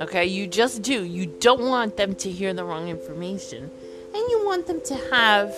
Okay, 0.00 0.24
you 0.24 0.46
just 0.46 0.82
do. 0.82 1.04
You 1.04 1.26
don't 1.26 1.60
want 1.60 1.96
them 1.96 2.14
to 2.16 2.30
hear 2.30 2.54
the 2.54 2.64
wrong 2.64 2.88
information. 2.88 3.70
And 4.14 4.30
you 4.30 4.42
want 4.46 4.66
them 4.66 4.80
to 4.86 4.94
have 5.10 5.54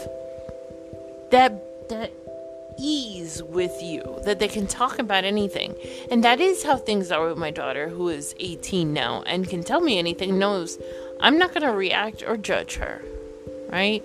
that 1.30 1.88
that 1.88 2.12
ease 2.78 3.42
with 3.42 3.82
you 3.82 4.02
that 4.24 4.38
they 4.38 4.48
can 4.48 4.66
talk 4.66 4.98
about 4.98 5.24
anything. 5.24 5.74
And 6.10 6.24
that 6.24 6.40
is 6.40 6.64
how 6.64 6.76
things 6.76 7.12
are 7.12 7.28
with 7.28 7.38
my 7.38 7.50
daughter 7.50 7.88
who 7.88 8.08
is 8.08 8.34
18 8.40 8.92
now 8.92 9.22
and 9.22 9.48
can 9.48 9.62
tell 9.62 9.80
me 9.80 9.98
anything 9.98 10.38
knows 10.38 10.78
I'm 11.20 11.38
not 11.38 11.50
going 11.50 11.62
to 11.62 11.72
react 11.72 12.24
or 12.26 12.36
judge 12.36 12.76
her. 12.76 13.02
Right? 13.70 14.02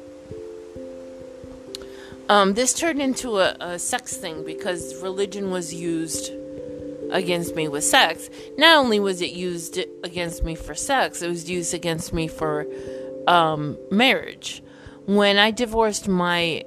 Um, 2.30 2.54
this 2.54 2.74
turned 2.74 3.02
into 3.02 3.40
a, 3.40 3.56
a 3.60 3.80
sex 3.80 4.18
thing 4.18 4.46
because 4.46 5.02
religion 5.02 5.50
was 5.50 5.74
used 5.74 6.32
against 7.12 7.56
me 7.56 7.68
with 7.68 7.84
sex. 7.84 8.30
Not 8.58 8.78
only 8.78 9.00
was 9.00 9.22
it 9.22 9.32
used 9.32 9.78
against 10.04 10.44
me 10.44 10.56
for 10.56 10.76
sex, 10.76 11.22
it 11.22 11.28
was 11.28 11.50
used 11.50 11.74
against 11.74 12.14
me 12.14 12.28
for 12.28 12.66
um, 13.28 13.78
marriage. 13.92 14.64
When 15.06 15.38
I 15.38 15.52
divorced 15.52 16.08
my 16.08 16.64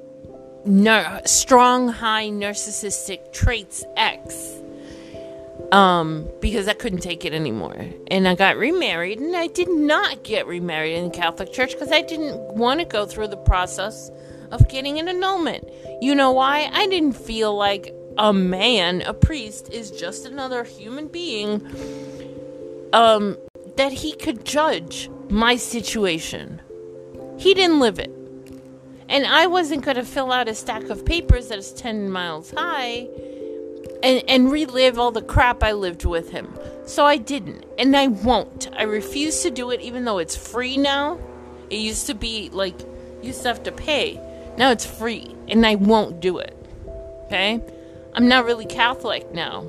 nar- 0.65 1.23
strong, 1.27 1.89
high 1.89 2.29
narcissistic 2.29 3.33
traits 3.33 3.85
ex, 3.97 4.57
um, 5.73 6.29
because 6.41 6.67
I 6.69 6.73
couldn't 6.73 7.01
take 7.01 7.25
it 7.25 7.33
anymore, 7.33 7.87
and 8.11 8.27
I 8.27 8.35
got 8.35 8.57
remarried, 8.57 9.21
and 9.21 9.37
I 9.37 9.47
did 9.47 9.69
not 9.69 10.25
get 10.25 10.47
remarried 10.47 10.97
in 10.97 11.05
the 11.11 11.17
Catholic 11.17 11.53
Church 11.53 11.73
because 11.73 11.93
I 11.93 12.03
didn't 12.03 12.55
want 12.55 12.81
to 12.81 12.87
go 12.87 13.07
through 13.07 13.29
the 13.29 13.37
process 13.37 14.11
of 14.51 14.69
getting 14.69 14.99
an 14.99 15.09
annulment. 15.09 15.69
You 16.01 16.15
know 16.15 16.33
why? 16.33 16.69
I 16.73 16.87
didn't 16.89 17.13
feel 17.13 17.55
like 17.55 17.95
a 18.21 18.35
man, 18.35 19.01
a 19.01 19.15
priest, 19.15 19.73
is 19.73 19.91
just 19.91 20.27
another 20.27 20.63
human 20.63 21.09
being, 21.09 21.67
um, 22.93 23.37
that 23.77 23.93
he 23.93 24.13
could 24.13 24.45
judge 24.45 25.11
my 25.31 25.57
situation. 25.57 26.61
He 27.39 27.55
didn't 27.55 27.81
live 27.81 27.99
it. 27.99 28.11
And 29.09 29.27
I 29.27 29.47
wasn't 29.47 29.85
going 29.85 29.97
to 29.97 30.05
fill 30.05 30.33
out 30.33 30.49
a 30.49 30.55
stack 30.55 30.85
of 30.91 31.07
papers 31.07 31.49
that 31.49 31.59
is 31.59 31.73
10 31.73 32.11
miles 32.11 32.51
high 32.51 33.09
and, 34.03 34.23
and 34.29 34.53
relive 34.53 34.99
all 34.99 35.11
the 35.11 35.23
crap 35.23 35.63
I 35.63 35.73
lived 35.73 36.05
with 36.05 36.31
him. 36.31 36.55
So 36.85 37.07
I 37.07 37.17
didn't. 37.17 37.65
And 37.79 37.97
I 37.97 38.09
won't. 38.09 38.69
I 38.77 38.83
refuse 38.83 39.43
to 39.45 39.51
do 39.51 39.71
it, 39.71 39.81
even 39.81 40.05
though 40.05 40.19
it's 40.19 40.37
free 40.37 40.77
now. 40.77 41.19
It 41.71 41.77
used 41.77 42.07
to 42.09 42.15
be 42.15 42.51
like, 42.53 42.79
you 43.23 43.29
used 43.29 43.43
to 43.43 43.49
have 43.49 43.63
to 43.63 43.73
pay. 43.73 44.21
Now 44.59 44.73
it's 44.73 44.85
free. 44.85 45.35
And 45.49 45.65
I 45.65 45.77
won't 45.77 46.21
do 46.21 46.37
it. 46.37 46.55
Okay? 47.27 47.63
I'm 48.15 48.29
not 48.29 48.45
really 48.45 48.67
Catholic 48.67 49.33
now, 49.33 49.65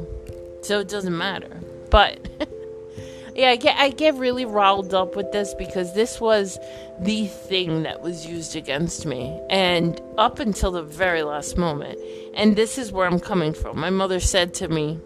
so 0.61 0.79
it 0.79 0.87
doesn't 0.87 1.17
matter. 1.17 1.61
But 1.89 2.27
yeah, 3.35 3.49
I 3.49 3.55
get 3.55 3.77
I 3.77 3.89
get 3.89 4.15
really 4.15 4.45
riled 4.45 4.93
up 4.93 5.15
with 5.15 5.31
this 5.31 5.53
because 5.53 5.93
this 5.93 6.19
was 6.19 6.57
the 6.99 7.27
thing 7.27 7.83
that 7.83 8.01
was 8.01 8.25
used 8.25 8.55
against 8.55 9.05
me, 9.05 9.39
and 9.49 10.01
up 10.17 10.39
until 10.39 10.71
the 10.71 10.83
very 10.83 11.23
last 11.23 11.57
moment. 11.57 11.99
And 12.33 12.55
this 12.55 12.77
is 12.77 12.91
where 12.91 13.07
I'm 13.07 13.19
coming 13.19 13.53
from. 13.53 13.79
My 13.79 13.89
mother 13.89 14.19
said 14.19 14.53
to 14.55 14.67
me, 14.67 14.99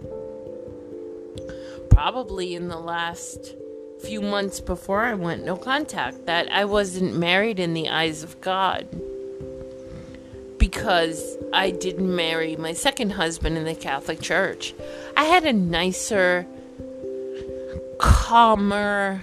probably 1.90 2.56
in 2.56 2.68
the 2.68 2.78
last 2.78 3.56
few 4.02 4.22
months 4.22 4.60
before 4.60 5.02
I 5.02 5.16
went 5.16 5.44
no 5.44 5.58
contact, 5.58 6.26
that 6.28 6.52
I 6.52 6.66
wasn't 6.66 7.18
married 7.18 7.60
in 7.60 7.74
the 7.74 7.90
eyes 7.90 8.24
of 8.24 8.40
God 8.42 8.88
because 10.66 11.38
I 11.54 11.70
didn't 11.70 12.16
marry 12.16 12.56
my 12.56 12.74
second 12.74 13.12
husband 13.12 13.56
in 13.56 13.66
the 13.66 13.76
Catholic 13.76 14.20
Church. 14.20 14.74
I 15.16 15.26
had 15.26 15.46
a 15.46 15.54
nicer, 15.54 16.48
calmer 18.00 19.22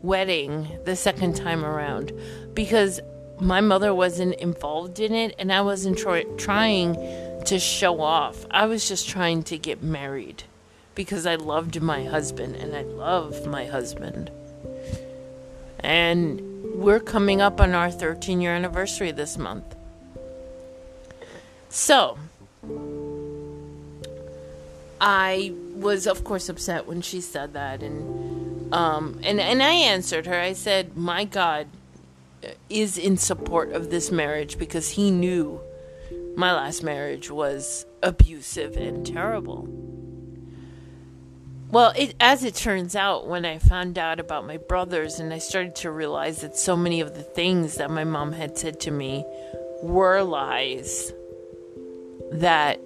wedding 0.00 0.78
the 0.86 0.96
second 0.96 1.36
time 1.36 1.66
around 1.66 2.12
because 2.54 2.98
my 3.40 3.60
mother 3.60 3.94
wasn't 3.94 4.34
involved 4.36 5.00
in 5.00 5.12
it 5.12 5.34
and 5.38 5.52
I 5.52 5.60
wasn't 5.60 5.98
try- 5.98 6.24
trying 6.38 6.94
to 7.44 7.58
show 7.58 8.00
off. 8.00 8.46
I 8.50 8.64
was 8.64 8.88
just 8.88 9.10
trying 9.10 9.42
to 9.42 9.58
get 9.58 9.82
married 9.82 10.44
because 10.94 11.26
I 11.26 11.34
loved 11.34 11.82
my 11.82 12.04
husband 12.04 12.56
and 12.56 12.74
I 12.74 12.84
love 12.84 13.46
my 13.46 13.66
husband. 13.66 14.30
And 15.80 16.40
we're 16.74 17.00
coming 17.00 17.42
up 17.42 17.60
on 17.60 17.74
our 17.74 17.90
13 17.90 18.40
year 18.40 18.54
anniversary 18.54 19.12
this 19.12 19.36
month. 19.36 19.76
So, 21.72 22.18
I 25.00 25.54
was, 25.74 26.06
of 26.06 26.22
course, 26.22 26.50
upset 26.50 26.86
when 26.86 27.00
she 27.00 27.22
said 27.22 27.54
that, 27.54 27.82
and 27.82 28.74
um, 28.74 29.18
and 29.22 29.40
and 29.40 29.62
I 29.62 29.72
answered 29.72 30.26
her. 30.26 30.38
I 30.38 30.52
said, 30.52 30.98
"My 30.98 31.24
God 31.24 31.68
is 32.68 32.98
in 32.98 33.16
support 33.16 33.72
of 33.72 33.88
this 33.88 34.10
marriage 34.10 34.58
because 34.58 34.90
He 34.90 35.10
knew 35.10 35.62
my 36.36 36.52
last 36.52 36.82
marriage 36.82 37.30
was 37.30 37.86
abusive 38.02 38.76
and 38.76 39.06
terrible." 39.06 39.66
Well, 41.70 41.94
it, 41.96 42.14
as 42.20 42.44
it 42.44 42.54
turns 42.54 42.94
out, 42.94 43.26
when 43.26 43.46
I 43.46 43.56
found 43.56 43.96
out 43.96 44.20
about 44.20 44.46
my 44.46 44.58
brothers 44.58 45.18
and 45.18 45.32
I 45.32 45.38
started 45.38 45.74
to 45.76 45.90
realize 45.90 46.42
that 46.42 46.58
so 46.58 46.76
many 46.76 47.00
of 47.00 47.14
the 47.14 47.22
things 47.22 47.76
that 47.76 47.90
my 47.90 48.04
mom 48.04 48.32
had 48.32 48.58
said 48.58 48.78
to 48.80 48.90
me 48.90 49.24
were 49.82 50.22
lies 50.22 51.14
that 52.32 52.80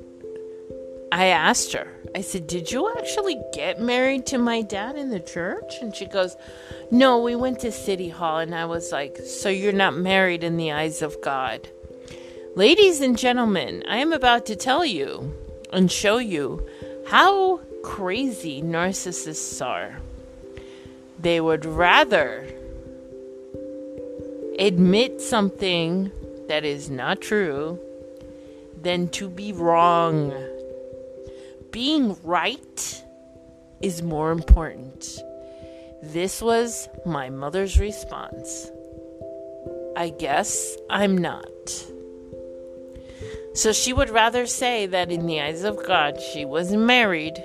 I 1.13 1.27
asked 1.27 1.73
her, 1.73 1.89
I 2.15 2.21
said, 2.21 2.47
Did 2.47 2.73
you 2.73 2.93
actually 2.99 3.41
get 3.53 3.81
married 3.81 4.27
to 4.27 4.39
my 4.39 4.63
dad 4.63 4.97
in 4.97 5.11
the 5.11 5.21
church? 5.21 5.75
And 5.81 5.95
she 5.95 6.07
goes, 6.07 6.37
No, 6.91 7.23
we 7.23 7.37
went 7.37 7.61
to 7.61 7.73
City 7.73 8.09
Hall. 8.09 8.39
And 8.39 8.55
I 8.55 8.65
was 8.65 8.93
like, 8.93 9.19
So 9.19 9.49
you're 9.49 9.73
not 9.73 9.97
married 9.97 10.43
in 10.43 10.57
the 10.57 10.73
eyes 10.73 11.03
of 11.03 11.21
God. 11.23 11.69
Ladies 12.55 13.01
and 13.01 13.19
gentlemen, 13.19 13.85
I 13.87 13.99
am 13.99 14.13
about 14.13 14.47
to 14.47 14.57
tell 14.57 14.85
you 14.85 15.35
and 15.73 15.93
show 15.93 16.19
you 16.19 16.67
how 17.07 17.59
crazy 17.83 18.63
narcissists 18.63 19.65
are. 19.65 20.01
They 21.21 21.41
would 21.41 21.65
rather 21.65 22.47
admit 24.59 25.21
something 25.21 26.11
that 26.49 26.65
is 26.65 26.89
not 26.89 27.21
true 27.21 27.79
than 28.77 29.09
to 29.09 29.29
be 29.29 29.53
wrong. 29.53 30.33
being 31.71 32.17
right 32.23 33.05
is 33.81 34.03
more 34.03 34.31
important. 34.31 35.19
This 36.03 36.41
was 36.41 36.89
my 37.05 37.29
mother's 37.31 37.79
response. 37.79 38.71
I 39.97 40.11
guess 40.11 40.77
I'm 40.89 41.19
not. 41.19 41.47
So 43.55 43.73
she 43.73 43.93
would 43.93 44.11
rather 44.11 44.47
say 44.47 44.87
that 44.87 45.11
in 45.11 45.27
the 45.27 45.41
eyes 45.41 45.65
of 45.65 45.85
God 45.87 46.21
she 46.21 46.45
was 46.45 46.73
married, 46.73 47.43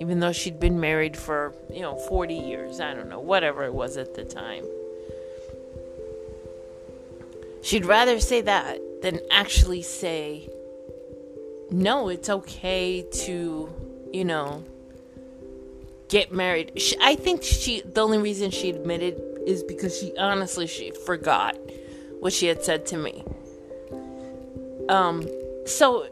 even 0.00 0.20
though 0.20 0.32
she'd 0.32 0.60
been 0.60 0.78
married 0.78 1.16
for, 1.16 1.54
you 1.70 1.80
know, 1.80 1.96
40 1.96 2.34
years. 2.34 2.80
I 2.80 2.92
don't 2.94 3.08
know, 3.08 3.20
whatever 3.20 3.64
it 3.64 3.72
was 3.72 3.96
at 3.96 4.14
the 4.14 4.24
time. 4.24 4.64
She'd 7.62 7.86
rather 7.86 8.20
say 8.20 8.42
that 8.42 8.78
than 9.02 9.20
actually 9.30 9.82
say, 9.82 10.48
no, 11.70 12.08
it's 12.08 12.30
okay 12.30 13.02
to, 13.24 13.72
you 14.12 14.24
know, 14.24 14.64
get 16.08 16.32
married. 16.32 16.80
She, 16.80 16.96
I 17.00 17.16
think 17.16 17.42
she 17.42 17.80
the 17.80 18.00
only 18.00 18.18
reason 18.18 18.50
she 18.50 18.70
admitted 18.70 19.20
is 19.46 19.62
because 19.62 19.98
she 19.98 20.16
honestly 20.16 20.66
she 20.66 20.90
forgot 20.90 21.56
what 22.20 22.32
she 22.32 22.46
had 22.46 22.64
said 22.64 22.86
to 22.86 22.96
me. 22.96 23.24
Um 24.88 25.28
so 25.66 26.06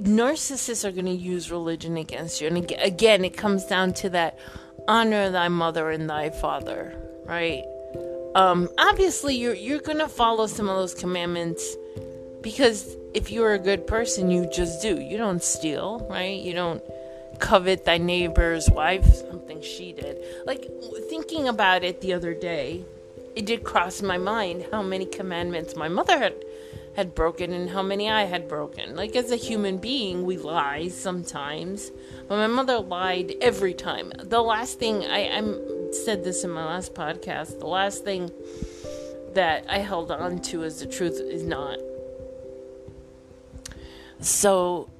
narcissists 0.00 0.84
are 0.84 0.92
going 0.92 1.06
to 1.06 1.10
use 1.10 1.50
religion 1.50 1.96
against 1.96 2.40
you 2.40 2.48
and 2.48 2.70
again 2.82 3.24
it 3.24 3.36
comes 3.36 3.64
down 3.64 3.94
to 3.94 4.10
that 4.10 4.38
honor 4.88 5.30
thy 5.30 5.48
mother 5.48 5.90
and 5.90 6.08
thy 6.08 6.30
father, 6.30 6.96
right? 7.24 7.64
Um 8.34 8.68
obviously 8.78 9.36
you're 9.36 9.54
you're 9.54 9.80
going 9.80 9.98
to 9.98 10.08
follow 10.08 10.46
some 10.46 10.68
of 10.68 10.76
those 10.76 10.94
commandments 10.94 11.76
because 12.42 12.96
if 13.14 13.30
you're 13.30 13.54
a 13.54 13.58
good 13.58 13.86
person, 13.86 14.30
you 14.30 14.48
just 14.50 14.82
do. 14.82 15.00
You 15.00 15.16
don't 15.16 15.42
steal, 15.42 16.06
right? 16.10 16.40
You 16.40 16.52
don't 16.52 16.82
covet 17.38 17.84
thy 17.84 17.98
neighbor's 17.98 18.70
wife, 18.70 19.04
something 19.14 19.60
she 19.62 19.92
did. 19.92 20.18
Like, 20.46 20.68
thinking 21.08 21.48
about 21.48 21.84
it 21.84 22.00
the 22.00 22.12
other 22.12 22.34
day, 22.34 22.84
it 23.34 23.46
did 23.46 23.64
cross 23.64 24.00
my 24.00 24.18
mind 24.18 24.66
how 24.70 24.82
many 24.82 25.04
commandments 25.04 25.76
my 25.76 25.88
mother 25.88 26.18
had 26.18 26.34
had 26.96 27.14
broken 27.14 27.52
and 27.52 27.68
how 27.68 27.82
many 27.82 28.10
I 28.10 28.22
had 28.24 28.48
broken. 28.48 28.96
Like 28.96 29.14
as 29.16 29.30
a 29.30 29.36
human 29.36 29.76
being, 29.76 30.24
we 30.24 30.38
lie 30.38 30.88
sometimes, 30.88 31.92
but 32.26 32.36
my 32.36 32.46
mother 32.46 32.78
lied 32.78 33.34
every 33.42 33.74
time. 33.74 34.12
The 34.18 34.40
last 34.40 34.78
thing 34.78 35.04
I 35.04 35.28
I 35.28 35.92
said 35.92 36.24
this 36.24 36.42
in 36.42 36.50
my 36.50 36.64
last 36.64 36.94
podcast. 36.94 37.60
The 37.60 37.66
last 37.66 38.02
thing 38.02 38.30
that 39.34 39.66
I 39.68 39.78
held 39.80 40.10
on 40.10 40.40
to 40.42 40.64
as 40.64 40.80
the 40.80 40.86
truth 40.86 41.20
is 41.20 41.42
not. 41.42 41.78
So 44.20 44.90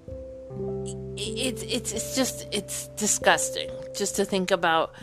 it's 1.16 1.62
it's 1.62 1.92
it's 1.92 2.14
just 2.14 2.46
it's 2.52 2.88
disgusting 2.88 3.70
just 3.96 4.16
to 4.16 4.24
think 4.24 4.50
about 4.50 4.94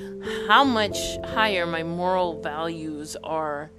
how 0.48 0.64
much 0.64 1.18
higher 1.26 1.66
my 1.66 1.84
moral 1.84 2.42
values 2.42 3.18
are 3.24 3.72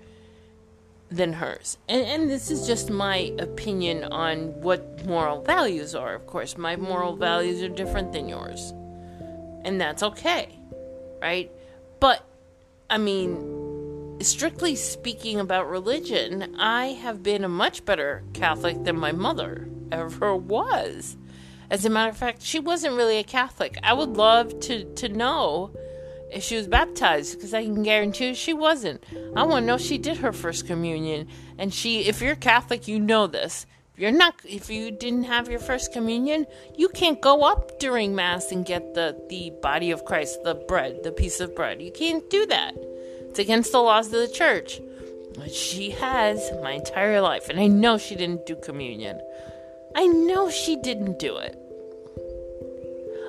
than 1.11 1.35
hers. 1.35 1.79
And 1.89 2.05
and 2.05 2.31
this 2.31 2.51
is 2.51 2.67
just 2.67 2.91
my 2.91 3.33
opinion 3.39 4.05
on 4.05 4.61
what 4.61 5.07
moral 5.07 5.43
values 5.43 5.95
are. 5.95 6.15
Of 6.15 6.27
course, 6.27 6.59
my 6.59 6.77
moral 6.77 7.17
values 7.17 7.63
are 7.63 7.69
different 7.69 8.13
than 8.13 8.29
yours. 8.29 8.73
And 9.65 9.81
that's 9.81 10.03
okay. 10.03 10.59
Right? 11.23 11.51
But 12.01 12.27
I 12.91 12.99
mean, 12.99 14.19
strictly 14.21 14.75
speaking 14.75 15.39
about 15.39 15.71
religion, 15.71 16.57
I 16.59 16.87
have 16.87 17.23
been 17.23 17.45
a 17.45 17.49
much 17.49 17.85
better 17.85 18.25
Catholic 18.35 18.85
than 18.85 18.97
my 18.97 19.13
mother 19.13 19.69
ever 19.95 20.37
was. 20.37 21.17
As 21.71 21.85
a 21.85 21.91
matter 21.91 22.11
of 22.11 22.17
fact, 22.17 22.43
she 22.43 22.59
wasn't 22.59 22.97
really 22.97 23.19
a 23.19 23.25
Catholic. 23.25 23.79
I 23.83 23.95
would 23.95 24.11
love 24.11 24.61
to, 24.61 24.85
to 24.95 25.09
know 25.09 25.71
if 26.31 26.43
she 26.43 26.57
was 26.57 26.67
baptized 26.67 27.37
because 27.37 27.55
I 27.55 27.63
can 27.65 27.83
guarantee 27.83 28.35
she 28.35 28.53
wasn't. 28.53 29.03
I 29.37 29.45
want 29.45 29.63
to 29.63 29.67
know 29.67 29.79
she 29.79 29.99
did 29.99 30.19
her 30.19 30.33
first 30.33 30.67
communion. 30.67 31.29
And 31.59 31.73
she, 31.73 32.03
if 32.07 32.21
you're 32.21 32.35
Catholic, 32.35 32.87
you 32.87 33.01
know 33.01 33.27
this. 33.27 33.67
If 33.95 34.01
you're 34.01 34.13
not, 34.13 34.35
if 34.45 34.69
you 34.69 34.91
didn't 34.91 35.25
have 35.25 35.49
your 35.49 35.61
first 35.61 35.93
communion, 35.93 36.47
you 36.77 36.89
can't 36.89 37.21
go 37.21 37.43
up 37.43 37.79
during 37.79 38.15
Mass 38.15 38.51
and 38.51 38.67
get 38.67 38.95
the, 38.95 39.17
the 39.29 39.53
body 39.63 39.93
of 39.93 40.05
Christ, 40.05 40.43
the 40.43 40.57
bread, 40.57 41.05
the 41.05 41.13
piece 41.13 41.39
of 41.39 41.55
bread. 41.55 41.81
You 41.81 41.93
can't 41.93 42.29
do 42.29 42.45
that. 42.47 42.75
It's 43.29 43.39
against 43.39 43.71
the 43.71 43.79
laws 43.79 44.07
of 44.07 44.13
the 44.13 44.29
church. 44.29 44.81
But 45.37 45.53
she 45.53 45.91
has 45.91 46.53
my 46.63 46.73
entire 46.73 47.21
life, 47.21 47.49
and 47.49 47.59
I 47.59 47.67
know 47.67 47.99
she 47.99 48.15
didn't 48.15 48.47
do 48.47 48.57
communion. 48.57 49.21
I 49.95 50.07
know 50.07 50.51
she 50.51 50.77
didn't 50.77 51.19
do 51.19 51.37
it. 51.37 51.59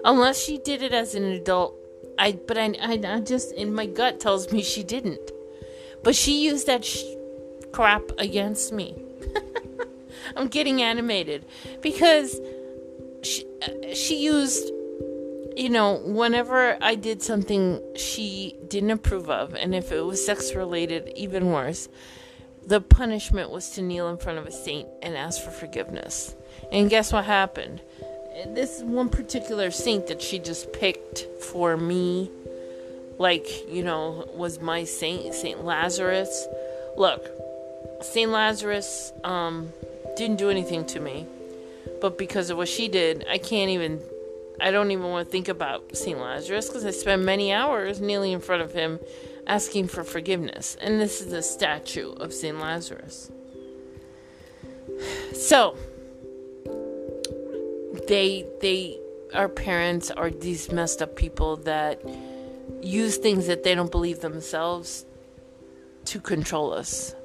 Unless 0.03 0.43
she 0.43 0.57
did 0.57 0.81
it 0.81 0.93
as 0.93 1.15
an 1.15 1.25
adult. 1.25 1.75
I 2.17 2.33
but 2.33 2.57
I, 2.57 2.75
I, 2.79 2.99
I 3.05 3.19
just 3.19 3.51
in 3.53 3.73
my 3.73 3.85
gut 3.85 4.19
tells 4.19 4.51
me 4.51 4.61
she 4.61 4.83
didn't. 4.83 5.31
But 6.03 6.15
she 6.15 6.43
used 6.43 6.67
that 6.67 6.85
sh- 6.85 7.03
crap 7.71 8.03
against 8.17 8.71
me. 8.71 8.95
I'm 10.35 10.47
getting 10.47 10.81
animated 10.81 11.45
because 11.81 12.39
she 13.23 13.45
uh, 13.61 13.93
she 13.93 14.23
used 14.23 14.71
you 15.55 15.69
know, 15.69 16.01
whenever 16.03 16.77
I 16.81 16.95
did 16.95 17.23
something 17.23 17.81
she 17.95 18.57
didn't 18.67 18.91
approve 18.91 19.29
of, 19.29 19.55
and 19.55 19.73
if 19.73 19.91
it 19.91 20.01
was 20.01 20.23
sex 20.23 20.53
related, 20.53 21.13
even 21.15 21.47
worse, 21.47 21.87
the 22.65 22.81
punishment 22.81 23.51
was 23.51 23.69
to 23.71 23.81
kneel 23.81 24.09
in 24.09 24.17
front 24.17 24.37
of 24.37 24.45
a 24.45 24.51
saint 24.51 24.87
and 25.01 25.15
ask 25.15 25.41
for 25.41 25.51
forgiveness. 25.51 26.35
And 26.71 26.89
guess 26.89 27.13
what 27.13 27.25
happened? 27.25 27.81
This 28.47 28.81
one 28.81 29.09
particular 29.09 29.71
saint 29.71 30.07
that 30.07 30.21
she 30.21 30.39
just 30.39 30.73
picked 30.73 31.25
for 31.41 31.77
me, 31.77 32.29
like, 33.17 33.47
you 33.69 33.83
know, 33.83 34.27
was 34.33 34.59
my 34.59 34.83
saint, 34.83 35.33
Saint 35.33 35.63
Lazarus. 35.63 36.47
Look, 36.97 37.29
Saint 38.01 38.31
Lazarus 38.31 39.13
um, 39.23 39.71
didn't 40.17 40.37
do 40.37 40.49
anything 40.49 40.85
to 40.87 40.99
me, 40.99 41.25
but 42.01 42.17
because 42.17 42.49
of 42.49 42.57
what 42.57 42.67
she 42.67 42.87
did, 42.87 43.25
I 43.29 43.37
can't 43.37 43.71
even, 43.71 44.01
I 44.59 44.71
don't 44.71 44.91
even 44.91 45.05
want 45.05 45.27
to 45.27 45.31
think 45.31 45.47
about 45.47 45.95
Saint 45.95 46.19
Lazarus 46.19 46.67
because 46.67 46.85
I 46.85 46.91
spent 46.91 47.23
many 47.23 47.53
hours 47.53 48.01
kneeling 48.01 48.33
in 48.33 48.41
front 48.41 48.61
of 48.61 48.73
him 48.73 48.99
asking 49.47 49.87
for 49.87 50.03
forgiveness. 50.03 50.75
And 50.81 50.99
this 50.99 51.21
is 51.21 51.31
a 51.31 51.41
statue 51.41 52.11
of 52.13 52.33
Saint 52.33 52.59
Lazarus. 52.59 53.31
So, 55.33 55.75
they 58.07 58.45
they 58.61 58.99
our 59.33 59.49
parents 59.49 60.11
are 60.11 60.29
these 60.29 60.71
messed 60.71 61.01
up 61.01 61.15
people 61.15 61.57
that 61.57 62.01
use 62.81 63.17
things 63.17 63.47
that 63.47 63.63
they 63.63 63.75
don't 63.75 63.91
believe 63.91 64.21
themselves 64.21 65.05
to 66.05 66.19
control 66.19 66.73
us. 66.73 67.15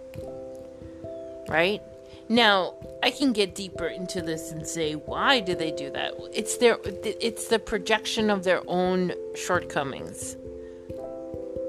Right? 1.48 1.82
Now, 2.28 2.74
I 3.02 3.10
can 3.10 3.32
get 3.32 3.54
deeper 3.54 3.86
into 3.86 4.22
this 4.22 4.52
and 4.52 4.66
say 4.66 4.94
why 4.94 5.40
do 5.40 5.54
they 5.54 5.72
do 5.72 5.90
that? 5.90 6.14
It's 6.32 6.56
their 6.58 6.78
it's 6.84 7.48
the 7.48 7.58
projection 7.58 8.30
of 8.30 8.44
their 8.44 8.62
own 8.66 9.12
shortcomings. 9.34 10.36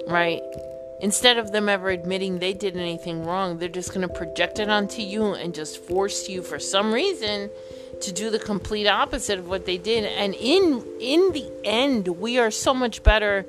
Right? 0.08 0.42
Instead 1.02 1.40
of 1.40 1.52
them 1.52 1.68
ever 1.68 1.90
admitting 1.90 2.38
they 2.38 2.54
did 2.54 2.78
anything 2.78 3.26
wrong, 3.26 3.58
they're 3.58 3.70
just 3.70 3.92
going 3.92 4.08
to 4.08 4.14
project 4.14 4.60
it 4.60 4.70
onto 4.70 5.02
you 5.02 5.34
and 5.34 5.56
just 5.56 5.84
force 5.84 6.30
you 6.30 6.44
for 6.44 6.60
some 6.60 6.94
reason 6.94 7.50
to 8.04 8.12
do 8.12 8.30
the 8.30 8.40
complete 8.40 8.88
opposite 8.88 9.40
of 9.40 9.48
what 9.48 9.66
they 9.66 9.78
did. 9.78 10.06
And 10.06 10.34
in 10.36 10.86
in 11.00 11.32
the 11.32 11.52
end 11.64 12.08
we 12.08 12.40
are 12.40 12.52
so 12.52 12.74
much 12.74 13.04
better 13.04 13.46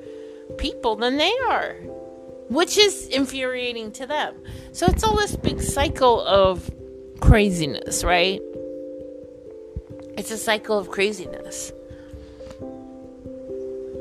people 0.57 0.95
than 0.95 1.17
they 1.17 1.33
are 1.49 1.75
which 2.49 2.77
is 2.77 3.07
infuriating 3.07 3.91
to 3.93 4.05
them. 4.05 4.35
So 4.73 4.85
it's 4.87 5.03
all 5.03 5.15
this 5.15 5.35
big 5.35 5.61
cycle 5.61 6.21
of 6.21 6.69
craziness 7.19 8.03
right? 8.03 8.41
It's 10.17 10.31
a 10.31 10.37
cycle 10.37 10.77
of 10.77 10.89
craziness. 10.89 11.71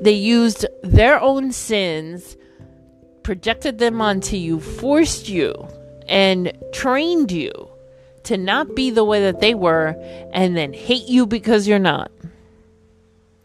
They 0.02 0.12
used 0.12 0.66
their 0.82 1.20
own 1.20 1.52
sins 1.52 2.36
projected 3.22 3.78
them 3.78 4.00
onto 4.00 4.36
you 4.36 4.60
forced 4.60 5.28
you 5.28 5.54
and 6.08 6.52
trained 6.72 7.30
you 7.30 7.71
to 8.24 8.36
not 8.36 8.74
be 8.74 8.90
the 8.90 9.04
way 9.04 9.22
that 9.22 9.40
they 9.40 9.54
were 9.54 9.94
and 10.32 10.56
then 10.56 10.72
hate 10.72 11.08
you 11.08 11.26
because 11.26 11.66
you're 11.66 11.78
not. 11.78 12.10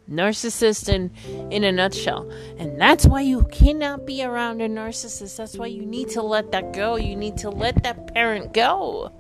Narcissist 0.10 0.88
in, 0.88 1.12
in 1.52 1.64
a 1.64 1.72
nutshell. 1.72 2.30
And 2.58 2.80
that's 2.80 3.06
why 3.06 3.22
you 3.22 3.44
cannot 3.52 4.06
be 4.06 4.24
around 4.24 4.62
a 4.62 4.70
narcissist. 4.70 5.36
That's 5.36 5.58
why 5.58 5.68
you 5.68 5.86
need 5.86 6.10
to 6.10 6.22
let 6.22 6.52
that 6.52 6.72
go. 6.72 6.96
You 6.96 7.16
need 7.16 7.38
to 7.40 7.50
let 7.50 7.84
that 7.84 8.14
parent 8.14 8.54
go. 8.54 9.12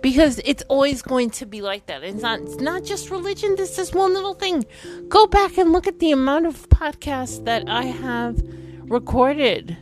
Because 0.00 0.40
it's 0.44 0.62
always 0.68 1.02
going 1.02 1.30
to 1.30 1.46
be 1.46 1.60
like 1.60 1.86
that. 1.86 2.02
It's 2.02 2.22
not 2.22 2.40
it's 2.40 2.56
not 2.56 2.82
just 2.82 3.10
religion, 3.10 3.56
this 3.56 3.78
is 3.78 3.92
one 3.92 4.14
little 4.14 4.34
thing. 4.34 4.64
Go 5.08 5.26
back 5.26 5.58
and 5.58 5.72
look 5.72 5.86
at 5.86 5.98
the 5.98 6.12
amount 6.12 6.46
of 6.46 6.68
podcasts 6.70 7.44
that 7.44 7.68
I 7.68 7.84
have 7.84 8.42
recorded. 8.84 9.76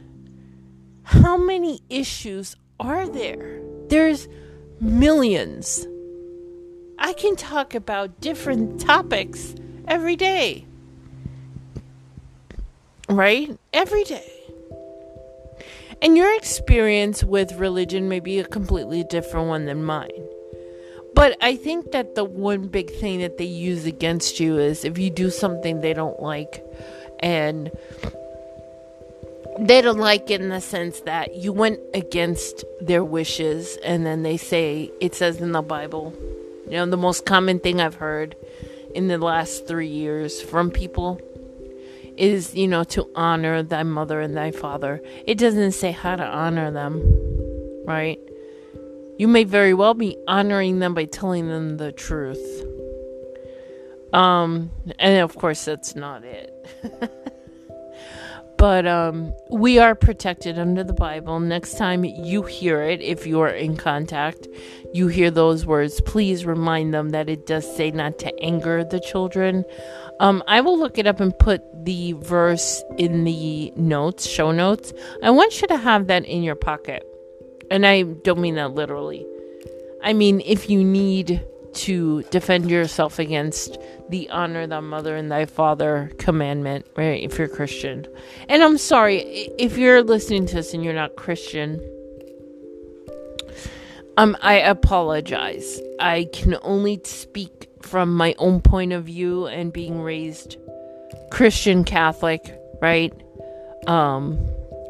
How 1.05 1.37
many 1.37 1.81
issues 1.88 2.57
are 2.81 3.09
there? 3.09 3.61
There's 3.88 4.27
millions. 4.81 5.87
I 6.99 7.12
can 7.12 7.37
talk 7.37 7.75
about 7.75 8.21
different 8.21 8.81
topics 8.81 9.55
every 9.87 10.16
day. 10.16 10.66
Right? 13.09 13.59
Every 13.73 14.05
day. 14.05 14.33
And 16.03 16.16
your 16.16 16.35
experience 16.37 17.23
with 17.23 17.53
religion 17.55 18.09
may 18.09 18.21
be 18.21 18.38
a 18.38 18.45
completely 18.45 19.05
different 19.05 19.49
one 19.49 19.66
than 19.66 19.85
mine. 19.85 20.09
But 21.14 21.37
I 21.43 21.57
think 21.57 21.93
that 21.93 22.14
the 22.14 22.25
one 22.25 22.69
big 22.69 22.90
thing 22.90 23.21
that 23.21 23.37
they 23.37 23.45
use 23.45 23.85
against 23.85 24.40
you 24.40 24.59
is 24.59 24.85
if 24.85 24.97
you 24.97 25.11
do 25.11 25.29
something 25.29 25.81
they 25.81 25.93
don't 25.93 26.21
like 26.21 26.64
and 27.19 27.71
they 29.61 29.81
don't 29.83 29.99
like 29.99 30.31
it 30.31 30.40
in 30.40 30.49
the 30.49 30.61
sense 30.61 31.01
that 31.01 31.37
you 31.37 31.53
went 31.53 31.79
against 31.94 32.64
their 32.81 33.05
wishes 33.05 33.77
and 33.85 34.07
then 34.07 34.23
they 34.23 34.37
say 34.37 34.90
it 35.01 35.14
says 35.14 35.40
in 35.40 35.53
the 35.53 35.62
bible 35.62 36.14
you 36.66 36.73
know 36.73 36.87
the 36.87 36.96
most 36.96 37.27
common 37.27 37.59
thing 37.59 37.81
i've 37.81 37.96
heard 37.96 38.37
in 38.94 39.09
the 39.09 39.18
last 39.18 39.66
three 39.66 39.88
years 39.88 40.40
from 40.40 40.70
people 40.70 41.20
is 42.16 42.55
you 42.55 42.68
know 42.68 42.85
to 42.85 43.09
honor 43.14 43.62
thy 43.62 43.83
mother 43.83 44.20
and 44.20 44.37
thy 44.37 44.51
father. 44.51 45.01
It 45.27 45.38
doesn't 45.38 45.73
say 45.73 45.90
how 45.90 46.16
to 46.16 46.25
honor 46.25 46.70
them 46.70 47.01
right? 47.87 48.18
You 49.18 49.27
may 49.27 49.44
very 49.44 49.75
well 49.75 49.94
be 49.94 50.16
honoring 50.29 50.79
them 50.79 50.94
by 50.94 51.07
telling 51.07 51.49
them 51.49 51.77
the 51.79 51.92
truth. 51.92 52.64
Um 54.12 54.70
and 54.99 55.20
of 55.23 55.37
course 55.37 55.64
that's 55.64 55.94
not 55.96 56.25
it 56.25 56.53
but 58.61 58.87
um, 58.87 59.33
we 59.49 59.79
are 59.79 59.94
protected 59.94 60.59
under 60.59 60.85
the 60.85 60.92
Bible. 60.92 61.40
Next 61.40 61.79
time 61.79 62.05
you 62.05 62.42
hear 62.42 62.83
it, 62.83 63.01
if 63.01 63.27
you 63.27 63.40
are 63.40 63.49
in 63.49 63.75
contact, 63.75 64.46
you 64.92 65.09
hear 65.09 65.31
those 65.31 65.64
words, 65.64 66.03
please 66.03 66.44
remind 66.44 66.92
them 66.92 67.09
that 67.09 67.31
it 67.31 67.46
does 67.46 67.64
say 67.75 67.90
not 67.90 68.18
to 68.18 68.38
anger 68.42 68.85
the 68.85 69.01
children. 69.01 69.64
Um, 70.20 70.42
I 70.46 70.61
will 70.61 70.79
look 70.79 70.99
it 70.99 71.07
up 71.07 71.20
and 71.20 71.37
put 71.38 71.62
the 71.87 72.12
verse 72.12 72.85
in 72.99 73.25
the 73.25 73.73
notes, 73.77 74.29
show 74.29 74.53
notes. 74.53 74.92
I 75.23 75.31
want 75.31 75.62
you 75.62 75.68
to 75.68 75.79
have 75.79 76.09
that 76.09 76.27
in 76.27 76.42
your 76.42 76.55
pocket. 76.55 77.03
And 77.70 77.87
I 77.87 78.03
don't 78.03 78.40
mean 78.40 78.57
that 78.57 78.73
literally. 78.73 79.27
I 80.03 80.12
mean, 80.12 80.42
if 80.44 80.68
you 80.68 80.85
need 80.85 81.42
to 81.72 82.22
defend 82.24 82.70
yourself 82.70 83.18
against 83.18 83.78
the 84.09 84.28
honor 84.30 84.66
thy 84.66 84.80
mother 84.80 85.16
and 85.16 85.30
thy 85.30 85.44
father 85.44 86.11
commandment, 86.18 86.87
right? 86.96 87.22
If 87.22 87.38
you're 87.38 87.48
Christian. 87.48 88.06
And 88.48 88.62
I'm 88.62 88.78
sorry, 88.78 89.18
if 89.59 89.78
you're 89.78 90.02
listening 90.02 90.46
to 90.46 90.54
this 90.56 90.74
and 90.74 90.85
you're 90.85 90.94
not 90.94 91.16
Christian, 91.16 91.80
um, 94.16 94.37
I 94.42 94.54
apologize. 94.54 95.80
I 96.00 96.28
can 96.33 96.56
only 96.62 97.00
speak 97.04 97.68
from 97.83 98.14
my 98.14 98.35
own 98.38 98.61
point 98.61 98.92
of 98.92 99.04
view 99.04 99.46
and 99.46 99.72
being 99.72 100.02
raised 100.02 100.56
Christian 101.30 101.85
Catholic, 101.85 102.42
right? 102.83 103.12
Um, 103.87 104.38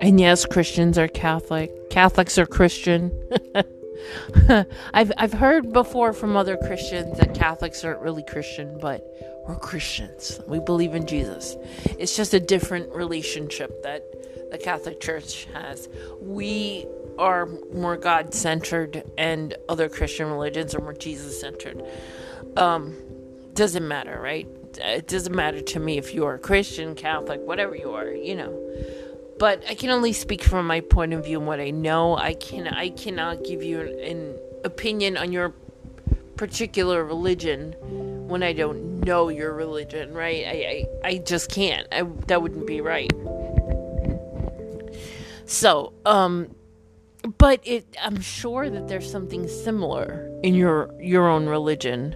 and 0.00 0.18
yes, 0.18 0.46
Christians 0.46 0.98
are 0.98 1.08
Catholic. 1.08 1.70
Catholics 1.90 2.38
are 2.38 2.46
Christian. 2.46 3.12
I've 4.94 5.12
I've 5.16 5.32
heard 5.32 5.72
before 5.72 6.12
from 6.12 6.36
other 6.36 6.56
Christians 6.56 7.18
that 7.18 7.34
Catholics 7.34 7.84
aren't 7.84 8.00
really 8.00 8.22
Christian, 8.22 8.78
but 8.78 9.04
we're 9.46 9.56
Christians. 9.56 10.40
We 10.46 10.60
believe 10.60 10.94
in 10.94 11.06
Jesus. 11.06 11.56
It's 11.98 12.16
just 12.16 12.34
a 12.34 12.40
different 12.40 12.92
relationship 12.94 13.82
that 13.82 14.04
the 14.50 14.58
Catholic 14.58 15.00
Church 15.00 15.46
has. 15.54 15.88
We 16.20 16.86
are 17.18 17.46
more 17.72 17.96
God 17.96 18.34
centered, 18.34 19.04
and 19.18 19.54
other 19.68 19.88
Christian 19.88 20.30
religions 20.30 20.74
are 20.74 20.80
more 20.80 20.94
Jesus 20.94 21.40
centered. 21.40 21.82
Um, 22.56 22.96
doesn't 23.54 23.86
matter, 23.86 24.20
right? 24.20 24.48
It 24.78 25.08
doesn't 25.08 25.34
matter 25.34 25.60
to 25.60 25.80
me 25.80 25.98
if 25.98 26.14
you 26.14 26.24
are 26.26 26.38
Christian, 26.38 26.94
Catholic, 26.94 27.40
whatever 27.40 27.74
you 27.74 27.92
are, 27.92 28.08
you 28.08 28.36
know 28.36 28.70
but 29.40 29.64
I 29.66 29.74
can 29.74 29.88
only 29.88 30.12
speak 30.12 30.42
from 30.42 30.66
my 30.66 30.80
point 30.82 31.14
of 31.14 31.24
view 31.24 31.38
and 31.38 31.46
what 31.46 31.60
I 31.60 31.70
know. 31.70 32.14
I 32.14 32.34
can 32.34 32.68
I 32.68 32.90
cannot 32.90 33.42
give 33.42 33.62
you 33.62 33.80
an, 33.80 33.98
an 34.00 34.38
opinion 34.64 35.16
on 35.16 35.32
your 35.32 35.54
particular 36.36 37.02
religion 37.02 37.72
when 38.28 38.42
I 38.42 38.52
don't 38.52 39.00
know 39.00 39.30
your 39.30 39.54
religion, 39.54 40.12
right? 40.12 40.44
I 40.46 40.50
I, 40.50 41.08
I 41.08 41.18
just 41.18 41.50
can't. 41.50 41.88
I, 41.90 42.02
that 42.26 42.42
wouldn't 42.42 42.66
be 42.66 42.82
right. 42.82 43.10
So, 45.46 45.94
um 46.04 46.54
but 47.38 47.60
it 47.64 47.96
I'm 48.00 48.20
sure 48.20 48.68
that 48.68 48.88
there's 48.88 49.10
something 49.10 49.48
similar 49.48 50.30
in 50.42 50.54
your 50.54 50.90
your 51.00 51.26
own 51.26 51.46
religion 51.46 52.14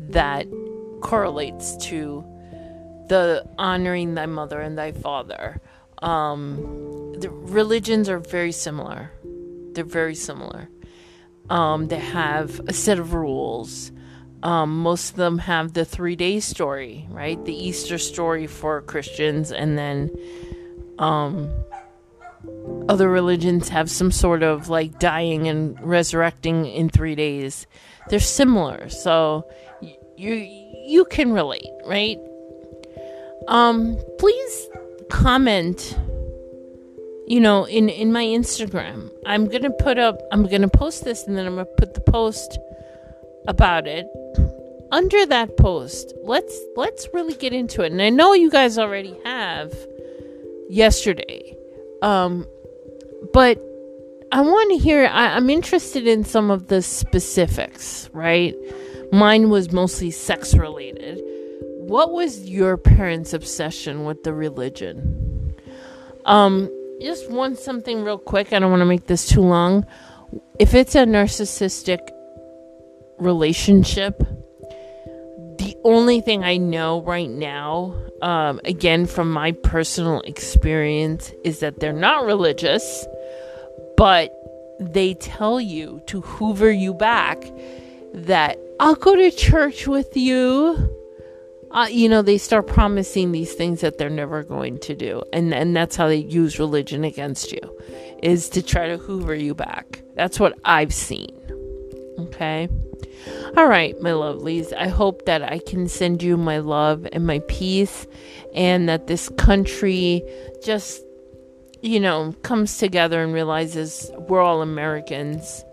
that 0.00 0.48
correlates 1.02 1.76
to 1.86 2.24
the 3.08 3.48
honoring 3.58 4.14
thy 4.14 4.26
mother 4.26 4.60
and 4.60 4.76
thy 4.76 4.90
father 4.90 5.60
um, 6.02 7.14
the 7.18 7.30
religions 7.30 8.08
are 8.08 8.18
very 8.18 8.52
similar. 8.52 9.10
They're 9.72 9.84
very 9.84 10.14
similar. 10.14 10.68
Um, 11.50 11.88
they 11.88 11.98
have 11.98 12.60
a 12.68 12.72
set 12.72 12.98
of 12.98 13.14
rules. 13.14 13.92
Um, 14.42 14.82
most 14.82 15.10
of 15.10 15.16
them 15.16 15.38
have 15.38 15.72
the 15.72 15.84
three 15.84 16.14
day 16.14 16.40
story, 16.40 17.06
right? 17.10 17.42
The 17.44 17.54
Easter 17.54 17.98
story 17.98 18.46
for 18.46 18.82
Christians, 18.82 19.50
and 19.50 19.76
then 19.76 20.10
um, 20.98 21.50
other 22.88 23.08
religions 23.08 23.68
have 23.70 23.90
some 23.90 24.12
sort 24.12 24.42
of 24.42 24.68
like 24.68 24.98
dying 25.00 25.48
and 25.48 25.80
resurrecting 25.80 26.66
in 26.66 26.88
three 26.88 27.16
days. 27.16 27.66
They're 28.08 28.20
similar, 28.20 28.88
so 28.88 29.48
you 30.16 30.34
you 30.86 31.04
can 31.06 31.32
relate, 31.32 31.70
right? 31.84 32.18
Um, 33.48 33.98
please 34.18 34.68
comment 35.18 35.98
you 37.26 37.40
know 37.40 37.64
in 37.64 37.88
in 37.88 38.12
my 38.12 38.24
instagram. 38.24 39.10
I'm 39.26 39.48
gonna 39.48 39.72
put 39.72 39.98
up 39.98 40.22
i'm 40.30 40.46
gonna 40.46 40.68
post 40.68 41.04
this 41.04 41.26
and 41.26 41.36
then 41.36 41.44
i'm 41.44 41.56
gonna 41.56 41.66
put 41.76 41.94
the 41.94 42.00
post 42.00 42.58
about 43.48 43.88
it. 43.88 44.06
Under 44.92 45.26
that 45.26 45.56
post 45.56 46.14
let's 46.22 46.56
let's 46.76 47.08
really 47.12 47.34
get 47.34 47.52
into 47.52 47.82
it. 47.82 47.90
And 47.90 48.00
i 48.00 48.10
know 48.10 48.32
you 48.32 48.48
guys 48.48 48.78
already 48.78 49.16
have 49.24 49.74
yesterday 50.70 51.56
um 52.02 52.46
but 53.32 53.58
i 54.30 54.40
want 54.40 54.70
to 54.70 54.78
hear 54.78 55.06
I, 55.06 55.34
i'm 55.36 55.50
interested 55.50 56.06
in 56.06 56.24
some 56.24 56.50
of 56.50 56.68
the 56.68 56.80
specifics 56.80 58.08
right? 58.12 58.54
Mine 59.10 59.48
was 59.48 59.72
mostly 59.72 60.10
sex 60.10 60.54
related 60.54 61.18
what 61.88 62.12
was 62.12 62.46
your 62.46 62.76
parents' 62.76 63.32
obsession 63.32 64.04
with 64.04 64.22
the 64.22 64.34
religion? 64.34 65.54
Um, 66.26 66.68
just 67.00 67.30
one 67.30 67.56
something 67.56 68.04
real 68.04 68.18
quick. 68.18 68.52
I 68.52 68.58
don't 68.58 68.70
want 68.70 68.82
to 68.82 68.86
make 68.86 69.06
this 69.06 69.26
too 69.26 69.40
long. 69.40 69.86
If 70.58 70.74
it's 70.74 70.94
a 70.94 71.06
narcissistic 71.06 72.00
relationship, 73.16 74.18
the 74.18 75.74
only 75.82 76.20
thing 76.20 76.44
I 76.44 76.58
know 76.58 77.00
right 77.00 77.30
now, 77.30 77.94
um, 78.20 78.60
again 78.64 79.06
from 79.06 79.32
my 79.32 79.52
personal 79.52 80.20
experience, 80.20 81.32
is 81.42 81.60
that 81.60 81.80
they're 81.80 81.94
not 81.94 82.26
religious, 82.26 83.06
but 83.96 84.30
they 84.78 85.14
tell 85.14 85.58
you 85.58 86.02
to 86.08 86.20
hoover 86.20 86.70
you 86.70 86.92
back 86.92 87.42
that 88.12 88.58
I'll 88.78 88.94
go 88.94 89.16
to 89.16 89.30
church 89.30 89.86
with 89.86 90.14
you 90.18 90.97
uh, 91.70 91.88
you 91.90 92.08
know, 92.08 92.22
they 92.22 92.38
start 92.38 92.66
promising 92.66 93.32
these 93.32 93.52
things 93.52 93.80
that 93.80 93.98
they're 93.98 94.08
never 94.08 94.42
going 94.42 94.78
to 94.80 94.94
do. 94.94 95.22
And, 95.32 95.52
and 95.52 95.76
that's 95.76 95.96
how 95.96 96.08
they 96.08 96.16
use 96.16 96.58
religion 96.58 97.04
against 97.04 97.52
you, 97.52 97.60
is 98.22 98.48
to 98.50 98.62
try 98.62 98.88
to 98.88 98.96
hoover 98.96 99.34
you 99.34 99.54
back. 99.54 100.02
That's 100.14 100.40
what 100.40 100.58
I've 100.64 100.94
seen. 100.94 101.34
Okay? 102.18 102.68
All 103.56 103.66
right, 103.66 104.00
my 104.00 104.10
lovelies. 104.10 104.72
I 104.72 104.88
hope 104.88 105.26
that 105.26 105.42
I 105.42 105.58
can 105.58 105.88
send 105.88 106.22
you 106.22 106.36
my 106.36 106.58
love 106.58 107.06
and 107.12 107.26
my 107.26 107.40
peace, 107.48 108.06
and 108.54 108.88
that 108.88 109.06
this 109.06 109.28
country 109.30 110.22
just, 110.64 111.02
you 111.82 112.00
know, 112.00 112.34
comes 112.42 112.78
together 112.78 113.22
and 113.22 113.32
realizes 113.32 114.10
we're 114.16 114.40
all 114.40 114.62
Americans. 114.62 115.64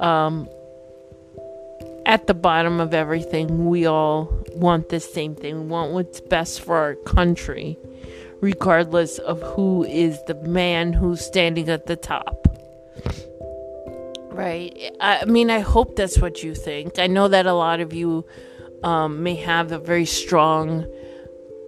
Um, 0.00 0.48
at 2.06 2.26
the 2.26 2.34
bottom 2.34 2.80
of 2.80 2.94
everything, 2.94 3.66
we 3.66 3.86
all 3.86 4.44
want 4.54 4.88
the 4.88 5.00
same 5.00 5.34
thing. 5.34 5.62
We 5.62 5.66
want 5.66 5.92
what's 5.92 6.20
best 6.20 6.60
for 6.60 6.76
our 6.76 6.94
country, 6.94 7.78
regardless 8.40 9.18
of 9.18 9.42
who 9.42 9.84
is 9.84 10.22
the 10.26 10.34
man 10.34 10.92
who's 10.92 11.20
standing 11.20 11.68
at 11.68 11.86
the 11.86 11.96
top. 11.96 12.48
Right? 14.30 14.90
I 15.00 15.24
mean, 15.24 15.50
I 15.50 15.60
hope 15.60 15.96
that's 15.96 16.18
what 16.18 16.42
you 16.42 16.54
think. 16.54 16.98
I 16.98 17.06
know 17.06 17.28
that 17.28 17.46
a 17.46 17.54
lot 17.54 17.80
of 17.80 17.92
you 17.92 18.24
um, 18.82 19.22
may 19.22 19.36
have 19.36 19.72
a 19.72 19.78
very 19.78 20.06
strong 20.06 20.86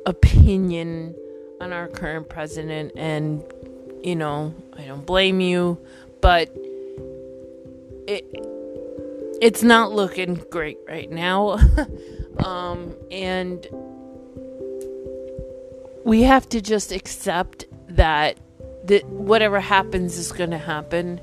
opinion 0.04 1.14
on 1.60 1.72
our 1.72 1.88
current 1.88 2.28
president, 2.28 2.92
and, 2.96 3.42
you 4.02 4.16
know, 4.16 4.54
I 4.76 4.82
don't 4.82 5.06
blame 5.06 5.40
you, 5.40 5.78
but 6.20 6.54
it 8.06 8.45
it's 9.40 9.62
not 9.62 9.92
looking 9.92 10.34
great 10.50 10.78
right 10.86 11.10
now. 11.10 11.58
um, 12.44 12.94
and 13.10 13.66
we 16.04 16.22
have 16.22 16.48
to 16.50 16.60
just 16.60 16.92
accept 16.92 17.66
that 17.88 18.38
that 18.84 19.04
whatever 19.06 19.58
happens 19.58 20.16
is 20.16 20.30
going 20.30 20.50
to 20.50 20.58
happen 20.58 21.20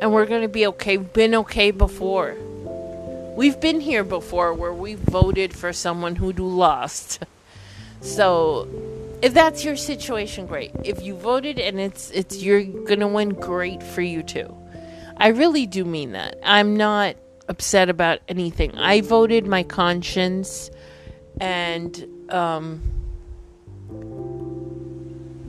and 0.00 0.12
we're 0.12 0.26
going 0.26 0.42
to 0.42 0.48
be 0.48 0.66
okay. 0.66 0.98
We've 0.98 1.12
been 1.12 1.34
okay 1.36 1.70
before. 1.70 2.36
We've 3.36 3.60
been 3.60 3.80
here 3.80 4.04
before 4.04 4.52
where 4.54 4.72
we 4.72 4.94
voted 4.94 5.54
for 5.54 5.72
someone 5.72 6.16
who 6.16 6.32
do 6.32 6.46
lost. 6.46 7.24
So, 8.02 8.68
if 9.22 9.32
that's 9.32 9.64
your 9.64 9.74
situation, 9.74 10.46
great. 10.46 10.70
If 10.84 11.02
you 11.02 11.16
voted 11.16 11.58
and 11.58 11.80
it's 11.80 12.10
it's 12.10 12.42
you're 12.42 12.62
going 12.62 13.00
to 13.00 13.08
win, 13.08 13.30
great 13.30 13.82
for 13.82 14.02
you 14.02 14.22
too. 14.22 14.54
I 15.16 15.28
really 15.28 15.66
do 15.66 15.84
mean 15.84 16.12
that. 16.12 16.38
I'm 16.44 16.76
not 16.76 17.16
upset 17.48 17.88
about 17.88 18.20
anything. 18.28 18.76
I 18.76 19.00
voted 19.00 19.46
my 19.46 19.62
conscience 19.62 20.70
and 21.40 22.06
um 22.30 22.80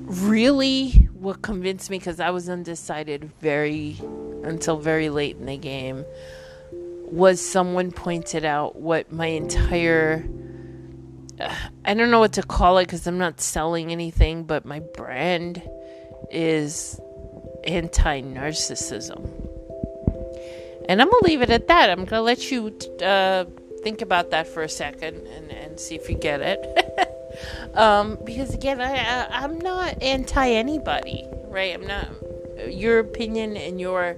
really 0.08 0.90
what 1.14 1.42
convinced 1.42 1.90
me 1.90 1.98
because 1.98 2.20
I 2.20 2.30
was 2.30 2.50
undecided 2.50 3.32
very 3.42 3.98
until 4.44 4.78
very 4.78 5.10
late 5.10 5.38
in 5.38 5.46
the 5.46 5.58
game 5.58 6.06
was 6.72 7.42
someone 7.42 7.92
pointed 7.92 8.46
out 8.46 8.76
what 8.76 9.12
my 9.12 9.28
entire 9.28 10.26
uh, 11.40 11.54
I 11.86 11.94
don't 11.94 12.12
know 12.12 12.20
what 12.20 12.34
to 12.34 12.44
call 12.44 12.78
it 12.80 12.86
because 12.86 13.06
I'm 13.08 13.18
not 13.18 13.42
selling 13.42 13.92
anything, 13.92 14.44
but 14.44 14.66
my 14.66 14.80
brand 14.80 15.62
is 16.32 17.00
anti 17.64 18.22
narcissism. 18.22 19.37
And 20.90 21.02
I'm 21.02 21.10
gonna 21.10 21.26
leave 21.26 21.42
it 21.42 21.50
at 21.50 21.68
that. 21.68 21.90
I'm 21.90 22.06
gonna 22.06 22.22
let 22.22 22.52
you 22.52 22.78
uh, 23.04 23.46
think 23.84 24.02
about 24.02 24.32
that 24.32 24.48
for 24.48 24.64
a 24.64 24.70
second 24.70 25.28
and, 25.28 25.52
and 25.52 25.80
see 25.80 25.96
if 25.96 26.10
you 26.10 26.16
get 26.16 26.42
it. 26.42 26.60
um, 27.76 28.18
because 28.24 28.54
again, 28.54 28.82
I, 28.82 28.96
I 28.96 29.44
I'm 29.44 29.60
not 29.60 30.02
anti 30.02 30.50
anybody, 30.50 31.26
right? 31.48 31.74
I'm 31.74 31.86
not. 31.86 32.10
Your 32.70 33.00
opinion 33.00 33.56
and 33.56 33.80
your 33.80 34.18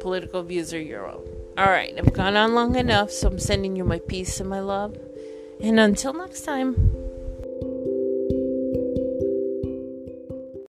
political 0.00 0.42
views 0.42 0.74
are 0.74 0.80
your 0.80 1.10
own. 1.10 1.24
All 1.56 1.66
right, 1.66 1.92
I've 1.98 2.12
gone 2.12 2.36
on 2.36 2.54
long 2.54 2.76
enough, 2.76 3.10
so 3.10 3.28
I'm 3.28 3.38
sending 3.38 3.74
you 3.74 3.84
my 3.84 3.98
peace 3.98 4.38
and 4.40 4.48
my 4.48 4.60
love. 4.60 4.96
And 5.60 5.80
until 5.80 6.12
next 6.12 6.42
time. 6.42 7.07